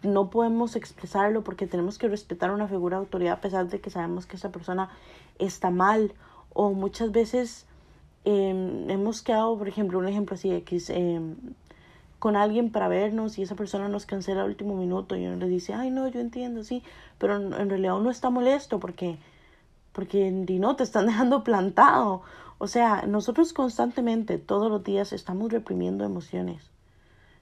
no 0.03 0.31
podemos 0.31 0.77
expresarlo 0.77 1.43
porque 1.43 1.67
tenemos 1.67 1.99
que 1.99 2.09
respetar 2.09 2.51
una 2.51 2.69
figura 2.69 2.99
de 2.99 3.05
autoridad 3.05 3.35
a 3.35 3.41
pesar 3.41 3.69
de 3.69 3.81
que 3.81 3.91
sabemos 3.91 4.27
que 4.27 4.37
esa 4.37 4.51
persona 4.51 4.91
está 5.39 5.71
mal 5.71 6.13
o 6.53 6.73
muchas 6.73 7.11
veces 7.11 7.67
em, 8.25 8.89
hemos 8.91 9.23
quedado, 9.23 9.57
por 9.57 9.69
ejemplo, 9.69 9.99
un 9.99 10.09
ejemplo 10.09 10.35
así 10.35 10.53
X, 10.53 10.91
eh, 10.91 11.21
con 12.19 12.37
alguien 12.37 12.71
para 12.71 12.89
vernos 12.89 13.39
y 13.39 13.43
esa 13.43 13.55
persona 13.55 13.89
nos 13.89 14.05
cancela 14.05 14.43
al 14.43 14.49
último 14.51 14.77
minuto 14.77 15.17
y 15.17 15.27
uno 15.27 15.37
le 15.37 15.49
dice, 15.49 15.73
ay 15.73 15.91
no, 15.91 16.09
yo 16.09 16.21
entiendo, 16.21 16.65
sí, 16.65 16.83
pero 17.19 17.37
en 17.37 17.71
realidad 17.71 17.97
uno 17.97 18.11
está 18.11 18.29
molesto 18.29 18.81
porque, 18.81 19.19
porque 19.93 20.31
no, 20.31 20.77
te 20.77 20.83
están 20.83 21.07
dejando 21.11 21.45
plantado. 21.45 22.23
O 22.59 22.67
sea, 22.67 23.03
nosotros 23.07 23.53
constantemente, 23.53 24.39
todos 24.39 24.71
los 24.71 24.83
días, 24.85 25.13
estamos 25.13 25.53
reprimiendo 25.53 26.05
emociones. 26.05 26.71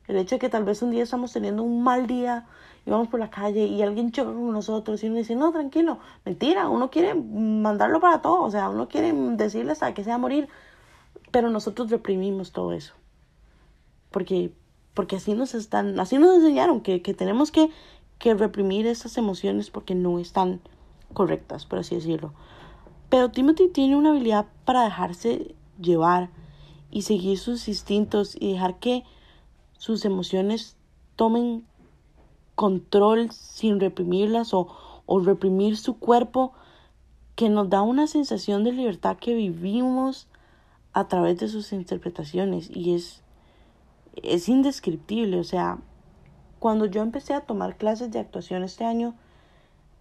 El 0.07 0.17
hecho 0.17 0.37
de 0.37 0.39
que 0.39 0.49
tal 0.49 0.65
vez 0.65 0.83
un 0.83 0.91
día 0.91 1.03
estamos 1.03 1.33
teniendo 1.33 1.63
un 1.63 1.83
mal 1.83 2.07
día 2.07 2.47
y 2.85 2.91
vamos 2.91 3.09
por 3.09 3.19
la 3.19 3.31
calle 3.31 3.65
y 3.65 3.83
alguien 3.83 4.13
choca 4.13 4.33
con 4.33 4.53
nosotros 4.53 5.03
y 5.03 5.09
uno 5.09 5.17
dice, 5.17 5.35
no, 5.35 5.51
tranquilo, 5.51 5.99
mentira, 6.25 6.69
uno 6.69 6.91
quiere 6.91 7.15
mandarlo 7.15 7.99
para 7.99 8.23
todo, 8.23 8.43
o 8.43 8.51
sea, 8.51 8.69
uno 8.69 8.89
quiere 8.89 9.13
decirle 9.13 9.73
hasta 9.73 9.95
que 9.95 10.05
sea 10.05 10.19
morir, 10.19 10.49
pero 11.33 11.51
nosotros 11.51 11.91
reprimimos 11.91 12.53
todo 12.53 12.73
eso. 12.73 12.95
Porque 14.13 14.53
porque 14.97 15.17
así 15.17 15.35
nos 15.35 15.55
están, 15.55 16.01
así 16.01 16.17
nos 16.17 16.37
enseñaron 16.37 16.81
que, 16.81 17.03
que 17.03 17.13
tenemos 17.13 17.53
que, 17.53 17.71
que 18.19 18.33
reprimir 18.33 18.87
esas 18.87 19.19
emociones 19.19 19.69
porque 19.69 19.95
no 19.95 20.19
están 20.19 20.61
correctas, 21.13 21.67
por 21.67 21.81
así 21.81 21.95
decirlo. 21.95 22.33
Pero 23.09 23.31
Timothy 23.31 23.69
tiene 23.69 23.97
una 23.97 24.11
habilidad 24.11 24.47
para 24.65 24.85
dejarse 24.85 25.55
llevar 25.81 26.31
y 26.91 27.03
seguir 27.03 27.39
sus 27.39 27.69
instintos 27.69 28.37
y 28.39 28.53
dejar 28.53 28.79
que 28.79 29.05
sus 29.79 30.05
emociones 30.05 30.77
tomen 31.15 31.65
control 32.55 33.31
sin 33.31 33.81
reprimirlas 33.81 34.55
o, 34.55 34.69
o 35.07 35.21
reprimir 35.21 35.77
su 35.77 35.99
cuerpo 35.99 36.53
que 37.35 37.49
nos 37.51 37.69
da 37.69 37.83
una 37.83 38.07
sensación 38.07 38.65
de 38.65 38.73
libertad 38.73 39.19
que 39.19 39.35
vivimos 39.35 40.27
a 40.93 41.07
través 41.09 41.39
de 41.39 41.49
sus 41.49 41.73
interpretaciones 41.73 42.71
y 42.75 42.95
es 42.95 43.23
es 44.23 44.49
indescriptible. 44.49 45.39
O 45.39 45.45
sea, 45.45 45.79
cuando 46.59 46.87
yo 46.87 47.03
empecé 47.03 47.35
a 47.35 47.43
tomar 47.43 47.77
clases 47.77 48.11
de 48.11 48.19
actuación 48.19 48.65
este 48.65 48.85
año, 48.85 49.15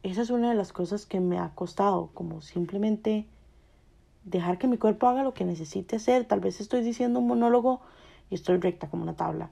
esa 0.09 0.21
es 0.21 0.29
una 0.29 0.49
de 0.49 0.55
las 0.55 0.73
cosas 0.73 1.05
que 1.05 1.19
me 1.19 1.39
ha 1.39 1.49
costado, 1.55 2.09
como 2.13 2.41
simplemente 2.41 3.25
dejar 4.23 4.57
que 4.57 4.67
mi 4.67 4.77
cuerpo 4.77 5.07
haga 5.07 5.23
lo 5.23 5.33
que 5.33 5.45
necesite 5.45 5.97
hacer. 5.97 6.25
Tal 6.25 6.39
vez 6.39 6.61
estoy 6.61 6.81
diciendo 6.81 7.19
un 7.19 7.27
monólogo 7.27 7.81
y 8.29 8.35
estoy 8.35 8.57
recta 8.57 8.89
como 8.89 9.03
una 9.03 9.15
tabla. 9.15 9.49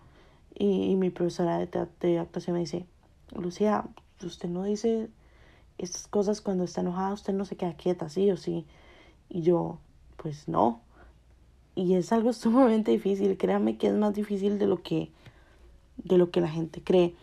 Y, 0.56 0.96
mi 0.96 1.10
profesora 1.10 1.58
de, 1.58 1.88
de, 2.00 2.20
actuación 2.20 2.56
me 2.56 2.60
dice, 2.60 2.86
Lucía, 3.36 3.86
usted 4.24 4.50
no 4.50 4.64
dice 4.64 5.10
estas 5.78 6.08
cosas 6.08 6.42
cuando 6.42 6.64
está 6.64 6.82
enojada, 6.82 7.14
usted 7.14 7.34
no 7.34 7.46
se 7.46 7.58
queda 7.58 7.74
quieta, 7.74 8.10
sí 8.10 8.30
o 8.30 8.38
sí. 8.38 8.66
Y 9.30 9.42
yo, 9.42 9.80
pues 10.18 10.48
no 10.48 10.82
y 11.76 11.96
es 11.96 12.12
algo 12.12 12.34
sumamente 12.34 12.92
difícil, 12.92 13.38
créanme 13.38 13.78
que 13.78 13.88
es 13.88 13.94
más 13.94 14.14
difícil 14.14 14.60
de 14.60 14.68
lo 14.68 14.82
que 14.82 15.12
de 15.98 16.18
lo 16.18 16.32
que 16.32 16.42
la 16.42 16.50
gente 16.50 16.82
cree. 16.84 17.16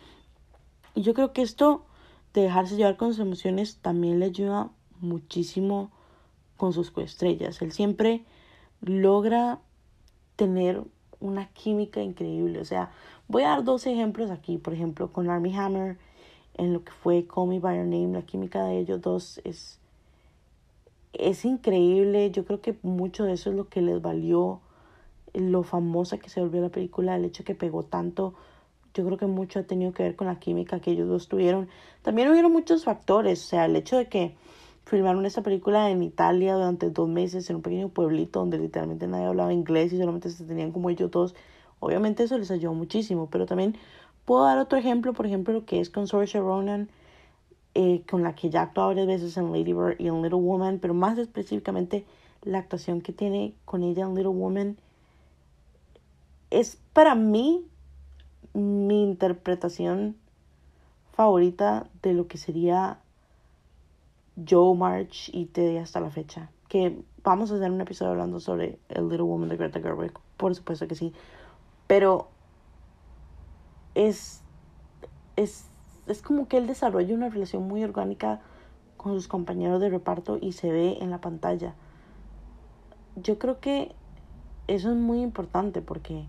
Y 0.94 1.02
yo 1.02 1.12
creo 1.12 1.32
que 1.32 1.42
esto 1.42 1.84
dejarse 2.32 2.76
llevar 2.76 2.96
con 2.96 3.08
sus 3.12 3.20
emociones 3.20 3.78
también 3.78 4.20
le 4.20 4.26
ayuda 4.26 4.70
muchísimo 5.00 5.90
con 6.56 6.72
sus 6.72 6.90
coestrellas. 6.90 7.60
Él 7.62 7.72
siempre 7.72 8.24
logra 8.80 9.60
tener 10.36 10.82
una 11.18 11.48
química 11.48 12.02
increíble. 12.02 12.60
O 12.60 12.64
sea, 12.64 12.90
voy 13.28 13.42
a 13.42 13.48
dar 13.48 13.64
dos 13.64 13.86
ejemplos 13.86 14.30
aquí. 14.30 14.58
Por 14.58 14.74
ejemplo, 14.74 15.12
con 15.12 15.28
Army 15.28 15.54
Hammer, 15.56 15.98
en 16.54 16.72
lo 16.72 16.84
que 16.84 16.92
fue 16.92 17.26
Call 17.26 17.48
Me 17.48 17.58
By 17.58 17.78
Your 17.78 17.86
Name, 17.86 18.12
la 18.12 18.22
química 18.22 18.64
de 18.64 18.78
ellos 18.78 19.00
dos 19.00 19.40
es 19.44 19.80
es 21.12 21.44
increíble. 21.44 22.30
Yo 22.30 22.44
creo 22.44 22.60
que 22.60 22.76
mucho 22.82 23.24
de 23.24 23.32
eso 23.32 23.50
es 23.50 23.56
lo 23.56 23.68
que 23.68 23.82
les 23.82 24.00
valió 24.00 24.60
lo 25.34 25.62
famosa 25.62 26.18
que 26.18 26.28
se 26.28 26.40
volvió 26.40 26.60
la 26.60 26.70
película, 26.70 27.16
el 27.16 27.24
hecho 27.24 27.44
que 27.44 27.54
pegó 27.54 27.84
tanto. 27.84 28.34
Yo 28.94 29.05
creo 29.05 29.18
que 29.18 29.26
mucho 29.26 29.61
ha 29.61 29.62
tenido 29.62 29.92
que 29.92 30.03
ver 30.03 30.16
con 30.16 30.26
la 30.26 30.38
química 30.38 30.81
que 30.81 30.90
ellos 30.92 31.09
dos 31.09 31.29
tuvieron. 31.29 31.68
También 32.03 32.31
hubieron 32.31 32.53
muchos 32.53 32.85
factores, 32.85 33.44
o 33.44 33.48
sea, 33.48 33.66
el 33.66 33.76
hecho 33.76 33.96
de 33.96 34.09
que 34.09 34.35
filmaron 34.85 35.24
esta 35.26 35.42
película 35.42 35.90
en 35.90 36.03
Italia 36.03 36.55
durante 36.55 36.90
dos 36.90 37.09
meses 37.09 37.48
en 37.48 37.57
un 37.57 37.62
pequeño 37.62 37.88
pueblito 37.90 38.40
donde 38.40 38.59
literalmente 38.59 39.07
nadie 39.07 39.26
hablaba 39.26 39.53
inglés 39.53 39.92
y 39.92 39.98
solamente 39.98 40.31
se 40.31 40.44
tenían 40.44 40.72
como 40.72 40.90
ellos 40.90 41.11
dos. 41.11 41.35
Obviamente 41.79 42.24
eso 42.24 42.37
les 42.37 42.50
ayudó 42.50 42.74
muchísimo, 42.74 43.29
pero 43.31 43.46
también 43.46 43.76
puedo 44.24 44.44
dar 44.44 44.59
otro 44.59 44.79
ejemplo, 44.79 45.12
por 45.12 45.26
ejemplo, 45.26 45.55
lo 45.55 45.64
que 45.64 45.81
es 45.81 45.90
con 45.90 46.07
Saoirse 46.07 46.40
Ronan 46.40 46.88
eh, 47.74 48.03
con 48.11 48.24
la 48.24 48.35
que 48.35 48.50
ya 48.50 48.62
actuado 48.62 48.88
varias 48.88 49.07
veces 49.07 49.37
en 49.37 49.53
Lady 49.53 49.72
Bird 49.72 49.94
y 50.00 50.09
en 50.09 50.22
Little 50.22 50.40
Woman, 50.40 50.81
pero 50.81 50.92
más 50.92 51.18
específicamente 51.18 52.05
la 52.42 52.59
actuación 52.59 53.00
que 53.00 53.12
tiene 53.12 53.55
con 53.64 53.85
ella 53.85 54.05
en 54.05 54.14
Little 54.16 54.33
Woman 54.33 54.76
es 56.50 56.79
para 56.92 57.14
mí 57.14 57.64
mi 58.54 59.02
interpretación 59.02 60.16
favorita 61.12 61.88
de 62.02 62.14
lo 62.14 62.26
que 62.26 62.38
sería 62.38 63.00
Joe 64.48 64.76
March 64.76 65.30
y 65.32 65.46
Teddy 65.46 65.78
hasta 65.78 66.00
la 66.00 66.10
fecha. 66.10 66.50
Que 66.68 67.02
vamos 67.22 67.50
a 67.50 67.56
hacer 67.56 67.70
un 67.70 67.80
episodio 67.80 68.12
hablando 68.12 68.40
sobre 68.40 68.78
el 68.88 69.08
Little 69.08 69.22
Woman 69.22 69.48
de 69.48 69.56
Greta 69.56 69.80
Gerwig, 69.80 70.12
por 70.36 70.54
supuesto 70.54 70.86
que 70.88 70.94
sí. 70.94 71.12
Pero 71.86 72.28
es, 73.94 74.42
es 75.36 75.70
es 76.10 76.22
como 76.22 76.48
que 76.48 76.58
él 76.58 76.66
desarrolla 76.66 77.14
una 77.14 77.28
relación 77.28 77.68
muy 77.68 77.84
orgánica 77.84 78.40
con 78.96 79.14
sus 79.14 79.28
compañeros 79.28 79.80
de 79.80 79.88
reparto 79.88 80.38
y 80.40 80.52
se 80.52 80.70
ve 80.70 80.98
en 81.00 81.10
la 81.10 81.20
pantalla. 81.20 81.74
Yo 83.16 83.38
creo 83.38 83.60
que 83.60 83.94
eso 84.66 84.90
es 84.90 84.96
muy 84.96 85.20
importante 85.20 85.82
porque 85.82 86.26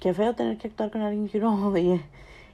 qué 0.00 0.14
feo 0.14 0.34
tener 0.34 0.58
que 0.58 0.68
actuar 0.68 0.90
con 0.90 1.02
alguien 1.02 1.28
que 1.28 1.38
uno. 1.38 1.72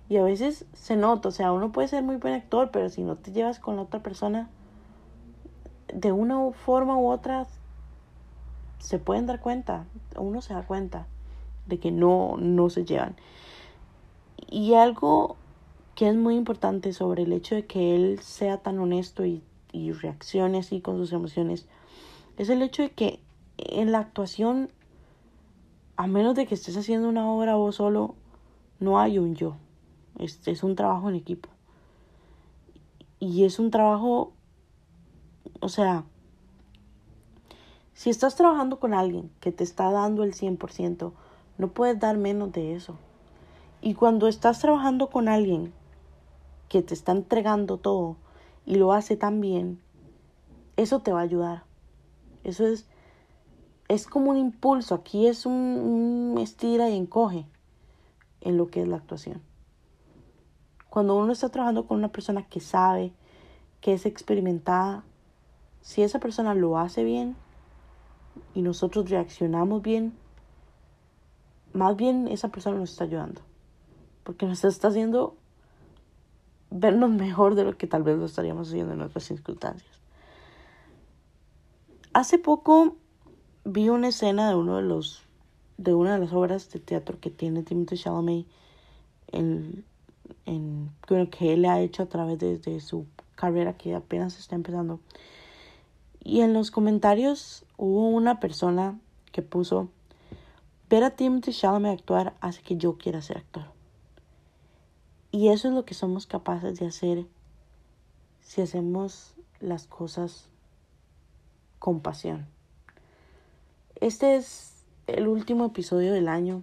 Y 0.08 0.18
a 0.18 0.22
veces 0.22 0.66
se 0.72 0.94
nota, 0.94 1.30
o 1.30 1.32
sea, 1.32 1.50
uno 1.50 1.72
puede 1.72 1.88
ser 1.88 2.04
muy 2.04 2.14
buen 2.14 2.34
actor, 2.34 2.70
pero 2.70 2.88
si 2.90 3.02
no 3.02 3.16
te 3.16 3.32
llevas 3.32 3.58
con 3.58 3.74
la 3.74 3.82
otra 3.82 4.04
persona, 4.04 4.48
de 5.92 6.12
una 6.12 6.52
forma 6.52 6.96
u 6.96 7.10
otra, 7.10 7.48
se 8.78 9.00
pueden 9.00 9.26
dar 9.26 9.40
cuenta, 9.40 9.84
uno 10.16 10.42
se 10.42 10.54
da 10.54 10.62
cuenta 10.62 11.08
de 11.66 11.78
que 11.78 11.90
no, 11.90 12.36
no 12.38 12.70
se 12.70 12.84
llevan. 12.84 13.16
Y 14.48 14.74
algo 14.74 15.34
que 15.96 16.08
es 16.08 16.14
muy 16.14 16.36
importante 16.36 16.92
sobre 16.92 17.24
el 17.24 17.32
hecho 17.32 17.56
de 17.56 17.66
que 17.66 17.96
él 17.96 18.20
sea 18.20 18.58
tan 18.58 18.78
honesto 18.78 19.24
y, 19.24 19.42
y 19.72 19.90
reaccione 19.90 20.58
así 20.58 20.80
con 20.80 20.98
sus 20.98 21.12
emociones, 21.12 21.66
es 22.36 22.48
el 22.48 22.62
hecho 22.62 22.82
de 22.82 22.90
que 22.90 23.18
en 23.58 23.92
la 23.92 23.98
actuación, 23.98 24.70
a 25.96 26.06
menos 26.06 26.34
de 26.34 26.46
que 26.46 26.54
estés 26.54 26.76
haciendo 26.76 27.08
una 27.08 27.30
obra 27.30 27.56
vos 27.56 27.76
solo, 27.76 28.14
no 28.80 28.98
hay 28.98 29.18
un 29.18 29.34
yo. 29.34 29.56
Es, 30.18 30.46
es 30.46 30.62
un 30.62 30.76
trabajo 30.76 31.08
en 31.08 31.14
equipo. 31.14 31.48
Y 33.18 33.44
es 33.44 33.58
un 33.58 33.70
trabajo, 33.70 34.32
o 35.60 35.68
sea, 35.68 36.04
si 37.94 38.10
estás 38.10 38.36
trabajando 38.36 38.78
con 38.78 38.92
alguien 38.92 39.30
que 39.40 39.52
te 39.52 39.64
está 39.64 39.90
dando 39.90 40.22
el 40.22 40.34
100%, 40.34 41.12
no 41.56 41.68
puedes 41.68 41.98
dar 41.98 42.18
menos 42.18 42.52
de 42.52 42.74
eso. 42.74 42.96
Y 43.80 43.94
cuando 43.94 44.28
estás 44.28 44.60
trabajando 44.60 45.08
con 45.08 45.28
alguien 45.28 45.72
que 46.68 46.82
te 46.82 46.92
está 46.92 47.12
entregando 47.12 47.78
todo 47.78 48.16
y 48.66 48.74
lo 48.74 48.92
hace 48.92 49.16
tan 49.16 49.40
bien, 49.40 49.80
eso 50.76 51.00
te 51.00 51.12
va 51.12 51.20
a 51.20 51.24
ayudar. 51.24 51.64
Eso 52.44 52.66
es, 52.66 52.86
es 53.88 54.06
como 54.06 54.30
un 54.30 54.36
impulso. 54.36 54.94
Aquí 54.94 55.26
es 55.26 55.46
un, 55.46 56.36
estira 56.40 56.88
y 56.90 56.96
encoge 56.96 57.46
en 58.40 58.56
lo 58.56 58.68
que 58.68 58.82
es 58.82 58.88
la 58.88 58.96
actuación. 58.96 59.40
Cuando 60.90 61.16
uno 61.16 61.32
está 61.32 61.48
trabajando 61.48 61.86
con 61.86 61.98
una 61.98 62.08
persona 62.08 62.46
que 62.46 62.60
sabe, 62.60 63.12
que 63.80 63.92
es 63.92 64.06
experimentada, 64.06 65.04
si 65.82 66.02
esa 66.02 66.18
persona 66.18 66.54
lo 66.54 66.78
hace 66.78 67.04
bien 67.04 67.36
y 68.54 68.62
nosotros 68.62 69.08
reaccionamos 69.10 69.82
bien, 69.82 70.14
más 71.72 71.96
bien 71.96 72.28
esa 72.28 72.48
persona 72.48 72.78
nos 72.78 72.90
está 72.92 73.04
ayudando. 73.04 73.42
Porque 74.24 74.46
nos 74.46 74.64
está 74.64 74.88
haciendo 74.88 75.36
vernos 76.70 77.10
mejor 77.10 77.54
de 77.54 77.64
lo 77.64 77.76
que 77.76 77.86
tal 77.86 78.02
vez 78.02 78.18
lo 78.18 78.24
estaríamos 78.24 78.68
haciendo 78.68 78.94
en 78.94 79.02
otras 79.02 79.24
circunstancias. 79.24 80.00
Hace 82.12 82.38
poco 82.38 82.96
vi 83.66 83.88
una 83.88 84.08
escena 84.08 84.48
de 84.48 84.54
uno 84.54 84.76
de 84.76 84.82
los 84.82 85.24
de 85.76 85.92
una 85.92 86.14
de 86.14 86.20
las 86.20 86.32
obras 86.32 86.70
de 86.70 86.78
teatro 86.78 87.18
que 87.20 87.30
tiene 87.30 87.64
Timothy 87.64 87.98
Chalamet 87.98 88.46
en, 89.32 89.84
en 90.46 90.90
que 91.30 91.52
él 91.52 91.64
ha 91.66 91.80
hecho 91.80 92.04
a 92.04 92.06
través 92.06 92.38
de, 92.38 92.80
su 92.80 93.06
carrera 93.34 93.76
que 93.76 93.94
apenas 93.94 94.38
está 94.38 94.54
empezando. 94.54 95.00
Y 96.22 96.40
en 96.40 96.54
los 96.54 96.70
comentarios 96.70 97.66
hubo 97.76 98.08
una 98.08 98.40
persona 98.40 98.98
que 99.32 99.42
puso 99.42 99.88
ver 100.88 101.04
a 101.04 101.10
Timothy 101.10 101.52
Chalamet 101.52 101.98
actuar 101.98 102.34
hace 102.40 102.62
que 102.62 102.76
yo 102.76 102.96
quiera 102.96 103.20
ser 103.20 103.38
actor. 103.38 103.64
Y 105.32 105.48
eso 105.48 105.68
es 105.68 105.74
lo 105.74 105.84
que 105.84 105.92
somos 105.92 106.26
capaces 106.26 106.78
de 106.78 106.86
hacer 106.86 107.26
si 108.40 108.62
hacemos 108.62 109.34
las 109.60 109.86
cosas 109.86 110.48
con 111.78 112.00
pasión. 112.00 112.55
Este 114.02 114.36
es 114.36 114.84
el 115.06 115.26
último 115.26 115.64
episodio 115.64 116.12
del 116.12 116.28
año. 116.28 116.62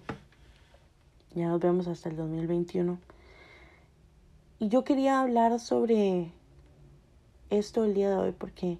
Ya 1.33 1.47
nos 1.47 1.59
vemos 1.59 1.87
hasta 1.87 2.09
el 2.09 2.15
2021. 2.15 2.99
Y 4.59 4.67
yo 4.67 4.83
quería 4.83 5.19
hablar 5.19 5.59
sobre 5.59 6.31
esto 7.49 7.85
el 7.85 7.95
día 7.95 8.11
de 8.11 8.17
hoy 8.17 8.31
porque 8.33 8.77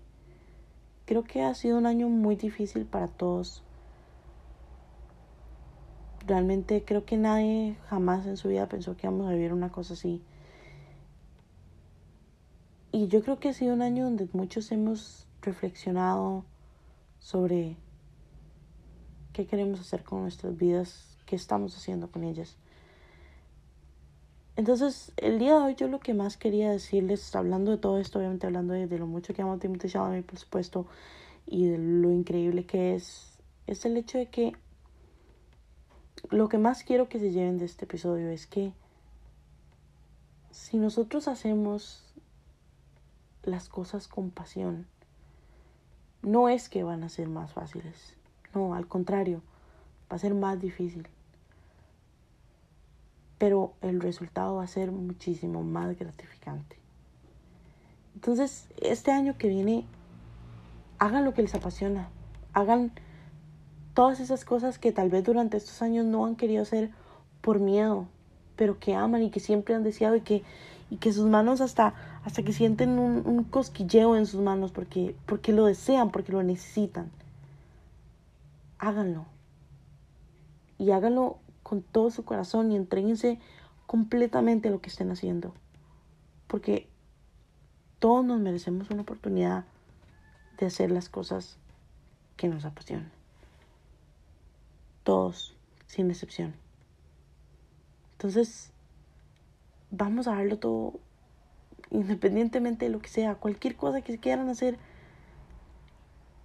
creo 1.05 1.23
que 1.23 1.41
ha 1.41 1.55
sido 1.55 1.79
un 1.79 1.87
año 1.87 2.09
muy 2.09 2.35
difícil 2.35 2.85
para 2.85 3.07
todos. 3.07 3.63
Realmente 6.27 6.83
creo 6.85 7.05
que 7.05 7.17
nadie 7.17 7.75
jamás 7.89 8.27
en 8.27 8.37
su 8.37 8.49
vida 8.49 8.69
pensó 8.69 8.95
que 8.95 9.07
íbamos 9.07 9.27
a 9.27 9.33
vivir 9.33 9.51
una 9.51 9.71
cosa 9.71 9.95
así. 9.95 10.21
Y 12.91 13.07
yo 13.07 13.23
creo 13.23 13.39
que 13.39 13.49
ha 13.49 13.53
sido 13.53 13.73
un 13.73 13.81
año 13.81 14.03
donde 14.03 14.29
muchos 14.31 14.71
hemos 14.71 15.25
reflexionado 15.41 16.45
sobre 17.17 17.77
qué 19.33 19.45
queremos 19.47 19.79
hacer 19.79 20.03
con 20.03 20.21
nuestras 20.21 20.55
vidas, 20.57 21.17
qué 21.25 21.35
estamos 21.35 21.75
haciendo 21.75 22.09
con 22.09 22.23
ellas. 22.23 22.55
Entonces, 24.55 25.11
el 25.17 25.39
día 25.39 25.55
de 25.55 25.61
hoy 25.63 25.75
yo 25.75 25.87
lo 25.87 25.99
que 25.99 26.13
más 26.13 26.37
quería 26.37 26.69
decirles, 26.69 27.35
hablando 27.35 27.71
de 27.71 27.77
todo 27.77 27.97
esto, 27.97 28.19
obviamente 28.19 28.45
hablando 28.45 28.73
de, 28.73 28.99
lo 28.99 29.07
mucho 29.07 29.33
que 29.33 29.41
amo 29.41 29.53
a 29.53 29.57
Timothy 29.57 29.89
Chalamet, 29.89 30.25
por 30.25 30.37
supuesto, 30.37 30.85
y 31.47 31.65
de 31.65 31.79
lo 31.79 32.11
increíble 32.11 32.65
que 32.65 32.93
es, 32.93 33.39
es 33.65 33.83
el 33.85 33.97
hecho 33.97 34.19
de 34.19 34.27
que 34.27 34.53
lo 36.29 36.49
que 36.49 36.59
más 36.59 36.83
quiero 36.83 37.09
que 37.09 37.19
se 37.19 37.31
lleven 37.31 37.57
de 37.57 37.65
este 37.65 37.85
episodio 37.85 38.29
es 38.29 38.45
que 38.45 38.73
si 40.51 40.77
nosotros 40.77 41.27
hacemos 41.27 42.13
las 43.41 43.69
cosas 43.69 44.07
con 44.07 44.29
pasión, 44.29 44.87
no 46.21 46.47
es 46.47 46.69
que 46.69 46.83
van 46.83 47.03
a 47.03 47.09
ser 47.09 47.27
más 47.27 47.51
fáciles, 47.51 48.15
no, 48.53 48.75
al 48.75 48.87
contrario, 48.87 49.41
va 50.11 50.15
a 50.15 50.19
ser 50.19 50.33
más 50.33 50.59
difícil 50.59 51.07
pero 53.43 53.73
el 53.81 53.99
resultado 53.99 54.55
va 54.55 54.63
a 54.63 54.67
ser 54.67 54.93
muchísimo 54.93 55.63
más 55.63 55.99
gratificante. 55.99 56.77
Entonces, 58.15 58.69
este 58.81 59.11
año 59.11 59.37
que 59.37 59.49
viene, 59.49 59.85
hagan 60.97 61.25
lo 61.25 61.33
que 61.33 61.41
les 61.41 61.53
apasiona, 61.53 62.07
hagan 62.53 62.93
todas 63.93 64.21
esas 64.21 64.45
cosas 64.45 64.79
que 64.79 64.93
tal 64.93 65.09
vez 65.09 65.25
durante 65.25 65.57
estos 65.57 65.81
años 65.81 66.05
no 66.05 66.25
han 66.25 66.37
querido 66.37 66.61
hacer 66.61 66.91
por 67.41 67.59
miedo, 67.59 68.07
pero 68.55 68.79
que 68.79 68.95
aman 68.95 69.23
y 69.23 69.29
que 69.29 69.41
siempre 69.41 69.75
han 69.75 69.83
deseado 69.83 70.15
y 70.15 70.21
que, 70.21 70.43
y 70.89 70.95
que 70.95 71.11
sus 71.11 71.25
manos 71.27 71.59
hasta, 71.59 71.95
hasta 72.23 72.43
que 72.43 72.53
sienten 72.53 72.97
un, 72.97 73.23
un 73.25 73.43
cosquilleo 73.43 74.15
en 74.15 74.25
sus 74.25 74.39
manos 74.39 74.71
porque, 74.71 75.17
porque 75.25 75.51
lo 75.51 75.65
desean, 75.65 76.11
porque 76.11 76.31
lo 76.31 76.43
necesitan. 76.43 77.11
Háganlo. 78.77 79.25
Y 80.77 80.91
háganlo 80.91 81.39
con 81.61 81.81
todo 81.81 82.11
su 82.11 82.25
corazón 82.25 82.71
y 82.71 82.75
entreguense 82.75 83.39
completamente 83.85 84.67
a 84.67 84.71
lo 84.71 84.81
que 84.81 84.89
estén 84.89 85.11
haciendo. 85.11 85.53
Porque 86.47 86.89
todos 87.99 88.25
nos 88.25 88.39
merecemos 88.39 88.89
una 88.89 89.03
oportunidad 89.03 89.65
de 90.57 90.65
hacer 90.65 90.91
las 90.91 91.09
cosas 91.09 91.57
que 92.35 92.47
nos 92.47 92.65
apasionan. 92.65 93.11
Todos, 95.03 95.55
sin 95.87 96.09
excepción. 96.09 96.53
Entonces, 98.13 98.71
vamos 99.91 100.27
a 100.27 100.35
darlo 100.35 100.57
todo, 100.57 100.99
independientemente 101.91 102.85
de 102.85 102.91
lo 102.91 102.99
que 102.99 103.09
sea, 103.09 103.35
cualquier 103.35 103.75
cosa 103.75 104.01
que 104.01 104.17
quieran 104.17 104.49
hacer, 104.49 104.79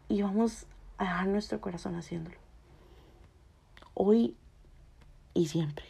y 0.09 0.23
vamos 0.23 0.67
a 0.99 1.05
dejar 1.05 1.29
nuestro 1.29 1.61
corazón 1.61 1.95
haciéndolo. 1.95 2.37
Hoy 3.95 4.37
y 5.35 5.47
siempre. 5.47 5.85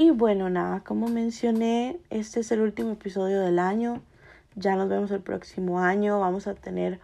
Y 0.00 0.10
bueno, 0.10 0.48
nada, 0.48 0.84
como 0.84 1.08
mencioné, 1.08 1.98
este 2.10 2.40
es 2.40 2.52
el 2.52 2.60
último 2.60 2.92
episodio 2.92 3.40
del 3.40 3.58
año. 3.58 4.00
Ya 4.54 4.76
nos 4.76 4.88
vemos 4.88 5.10
el 5.10 5.20
próximo 5.20 5.80
año. 5.80 6.20
Vamos 6.20 6.46
a 6.46 6.54
tener, 6.54 7.00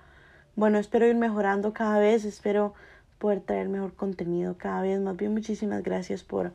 bueno, 0.55 0.79
espero 0.79 1.07
ir 1.07 1.17
mejorando 1.17 1.73
cada 1.73 1.99
vez, 1.99 2.25
espero 2.25 2.75
poder 3.25 3.41
traer 3.41 3.69
mejor 3.69 3.95
contenido 3.95 4.57
cada 4.59 4.83
vez. 4.83 5.01
Más 5.01 5.17
bien, 5.17 5.33
muchísimas 5.33 5.83
gracias 5.83 6.23
por, 6.23 6.53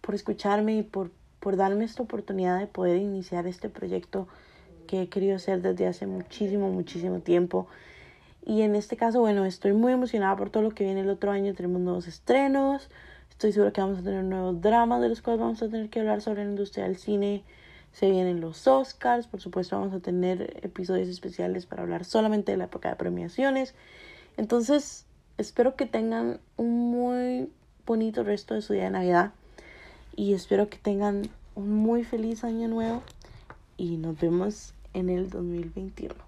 por 0.00 0.14
escucharme 0.14 0.76
y 0.78 0.82
por 0.82 1.10
por 1.40 1.56
darme 1.56 1.84
esta 1.84 2.02
oportunidad 2.02 2.58
de 2.58 2.66
poder 2.66 2.96
iniciar 2.96 3.46
este 3.46 3.68
proyecto 3.68 4.28
que 4.86 5.02
he 5.02 5.08
querido 5.08 5.36
hacer 5.36 5.62
desde 5.62 5.86
hace 5.86 6.06
muchísimo, 6.06 6.70
muchísimo 6.70 7.20
tiempo. 7.20 7.68
Y 8.44 8.62
en 8.62 8.74
este 8.74 8.96
caso, 8.96 9.20
bueno, 9.20 9.44
estoy 9.44 9.72
muy 9.72 9.92
emocionada 9.92 10.34
por 10.36 10.50
todo 10.50 10.62
lo 10.62 10.70
que 10.70 10.84
viene 10.84 11.00
el 11.00 11.10
otro 11.10 11.30
año. 11.30 11.54
Tenemos 11.54 11.80
nuevos 11.80 12.06
estrenos. 12.06 12.88
Estoy 13.30 13.52
segura 13.52 13.72
que 13.72 13.80
vamos 13.80 13.98
a 13.98 14.02
tener 14.02 14.24
nuevos 14.24 14.60
dramas 14.60 15.00
de 15.02 15.10
los 15.10 15.20
cuales 15.22 15.40
vamos 15.40 15.62
a 15.62 15.68
tener 15.68 15.90
que 15.90 16.00
hablar 16.00 16.22
sobre 16.22 16.44
la 16.44 16.50
industria 16.50 16.84
del 16.84 16.96
cine. 16.96 17.44
Se 17.92 18.10
vienen 18.10 18.40
los 18.40 18.66
Oscars. 18.66 19.26
Por 19.26 19.40
supuesto, 19.40 19.78
vamos 19.78 19.94
a 19.94 20.00
tener 20.00 20.58
episodios 20.62 21.08
especiales 21.08 21.66
para 21.66 21.82
hablar 21.82 22.04
solamente 22.04 22.52
de 22.52 22.58
la 22.58 22.64
época 22.64 22.88
de 22.88 22.96
premiaciones. 22.96 23.74
Entonces, 24.38 25.04
espero 25.38 25.76
que 25.76 25.86
tengan 25.86 26.40
un 26.56 26.90
muy 26.90 27.48
bonito 27.86 28.22
resto 28.24 28.54
de 28.54 28.62
su 28.62 28.74
día 28.74 28.84
de 28.84 28.90
Navidad 28.90 29.32
y 30.14 30.34
espero 30.34 30.68
que 30.68 30.78
tengan 30.78 31.30
un 31.54 31.72
muy 31.72 32.04
feliz 32.04 32.44
año 32.44 32.68
nuevo 32.68 33.02
y 33.76 33.96
nos 33.96 34.20
vemos 34.20 34.74
en 34.92 35.08
el 35.08 35.30
2021. 35.30 36.27